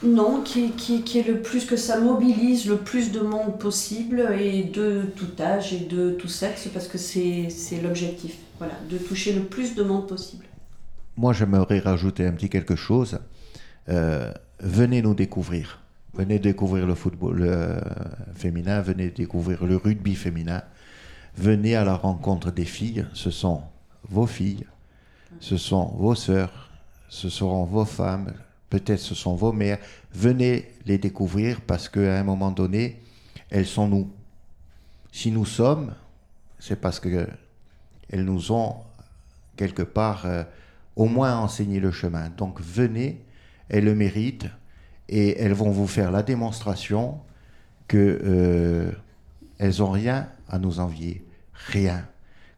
non, 0.04 0.42
qui, 0.42 0.70
qui, 0.72 1.18
est 1.18 1.26
le 1.26 1.40
plus 1.40 1.64
que 1.64 1.76
ça 1.76 2.00
mobilise 2.00 2.66
le 2.66 2.76
plus 2.76 3.12
de 3.12 3.20
monde 3.20 3.58
possible 3.58 4.28
et 4.38 4.64
de 4.64 5.02
tout 5.16 5.40
âge 5.40 5.72
et 5.72 5.80
de 5.80 6.10
tout 6.12 6.28
sexe 6.28 6.68
parce 6.72 6.88
que 6.88 6.98
c'est 6.98 7.48
l'objectif, 7.82 8.36
voilà, 8.58 8.74
de 8.90 8.98
toucher 8.98 9.32
le 9.32 9.42
plus 9.42 9.74
de 9.74 9.82
monde 9.82 10.08
possible. 10.08 10.44
Moi, 11.16 11.32
j'aimerais 11.32 11.78
rajouter 11.78 12.26
un 12.26 12.32
petit 12.32 12.48
quelque 12.48 12.76
chose. 12.76 13.18
Euh, 13.88 14.32
venez 14.60 15.02
nous 15.02 15.14
découvrir. 15.14 15.80
Venez 16.14 16.38
découvrir 16.38 16.86
le 16.86 16.94
football 16.94 17.50
féminin, 18.34 18.82
venez 18.82 19.08
découvrir 19.10 19.64
le 19.64 19.76
rugby 19.76 20.14
féminin. 20.14 20.62
Venez 21.36 21.74
à 21.74 21.84
la 21.84 21.94
rencontre 21.94 22.50
des 22.50 22.66
filles. 22.66 23.06
Ce 23.14 23.30
sont 23.30 23.62
vos 24.08 24.26
filles, 24.26 24.66
ce 25.40 25.56
sont 25.56 25.86
vos 25.96 26.14
sœurs, 26.14 26.70
ce 27.08 27.28
seront 27.28 27.64
vos 27.64 27.84
femmes, 27.84 28.32
peut-être 28.72 29.00
ce 29.00 29.14
sont 29.14 29.35
vos 29.35 29.52
mères. 29.52 29.76
Venez 30.14 30.72
les 30.87 30.96
découvrir 30.96 31.61
parce 31.61 31.90
qu'à 31.90 32.18
un 32.18 32.24
moment 32.24 32.50
donné, 32.50 33.02
elles 33.50 33.66
sont 33.66 33.87
nous. 33.87 34.11
Si 35.12 35.30
nous 35.30 35.44
sommes, 35.44 35.94
c'est 36.58 36.80
parce 36.80 36.98
qu'elles 36.98 37.28
nous 38.24 38.50
ont 38.50 38.76
quelque 39.56 39.82
part 39.82 40.24
euh, 40.24 40.42
au 40.96 41.04
moins 41.04 41.37
enseigné 41.37 41.80
le 41.80 41.90
chemin. 41.90 42.30
Donc 42.30 42.62
venez, 42.62 43.22
elles 43.68 43.85
le 43.85 43.94
méritent 43.94 44.48
et 45.11 45.38
elles 45.38 45.52
vont 45.52 45.70
vous 45.70 45.87
faire 45.87 46.11
la 46.11 46.22
démonstration 46.22 47.20
que 47.88 48.20
euh, 48.24 48.90
elles 49.58 49.80
n'ont 49.80 49.90
rien 49.90 50.30
à 50.48 50.58
nous 50.58 50.80
envier, 50.80 51.26
rien. 51.52 52.08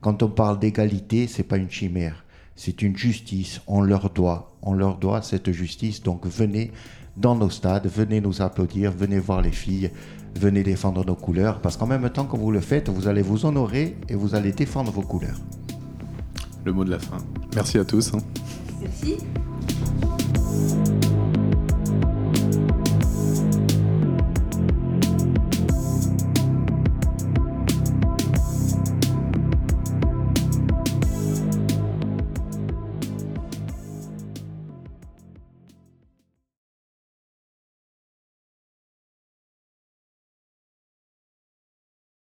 Quand 0.00 0.22
on 0.22 0.28
parle 0.28 0.60
d'égalité, 0.60 1.26
c'est 1.26 1.42
pas 1.42 1.56
une 1.56 1.70
chimère 1.70 2.24
c'est 2.56 2.82
une 2.82 2.96
justice, 2.96 3.60
on 3.66 3.82
leur 3.82 4.10
doit, 4.10 4.56
on 4.62 4.74
leur 4.74 4.98
doit 4.98 5.22
cette 5.22 5.50
justice. 5.52 6.02
Donc 6.02 6.26
venez 6.26 6.72
dans 7.16 7.34
nos 7.34 7.50
stades, 7.50 7.86
venez 7.86 8.20
nous 8.20 8.42
applaudir, 8.42 8.92
venez 8.92 9.18
voir 9.18 9.42
les 9.42 9.52
filles, 9.52 9.90
venez 10.38 10.62
défendre 10.62 11.04
nos 11.04 11.14
couleurs, 11.14 11.60
parce 11.60 11.76
qu'en 11.76 11.86
même 11.86 12.08
temps 12.10 12.26
que 12.26 12.36
vous 12.36 12.50
le 12.50 12.60
faites, 12.60 12.88
vous 12.88 13.08
allez 13.08 13.22
vous 13.22 13.46
honorer 13.46 13.96
et 14.08 14.14
vous 14.14 14.34
allez 14.34 14.52
défendre 14.52 14.90
vos 14.90 15.02
couleurs. 15.02 15.38
Le 16.64 16.72
mot 16.72 16.84
de 16.84 16.90
la 16.90 16.98
fin. 16.98 17.18
Merci 17.54 17.78
à 17.78 17.84
tous. 17.84 18.14
Hein. 18.14 18.18
Merci. 18.80 19.18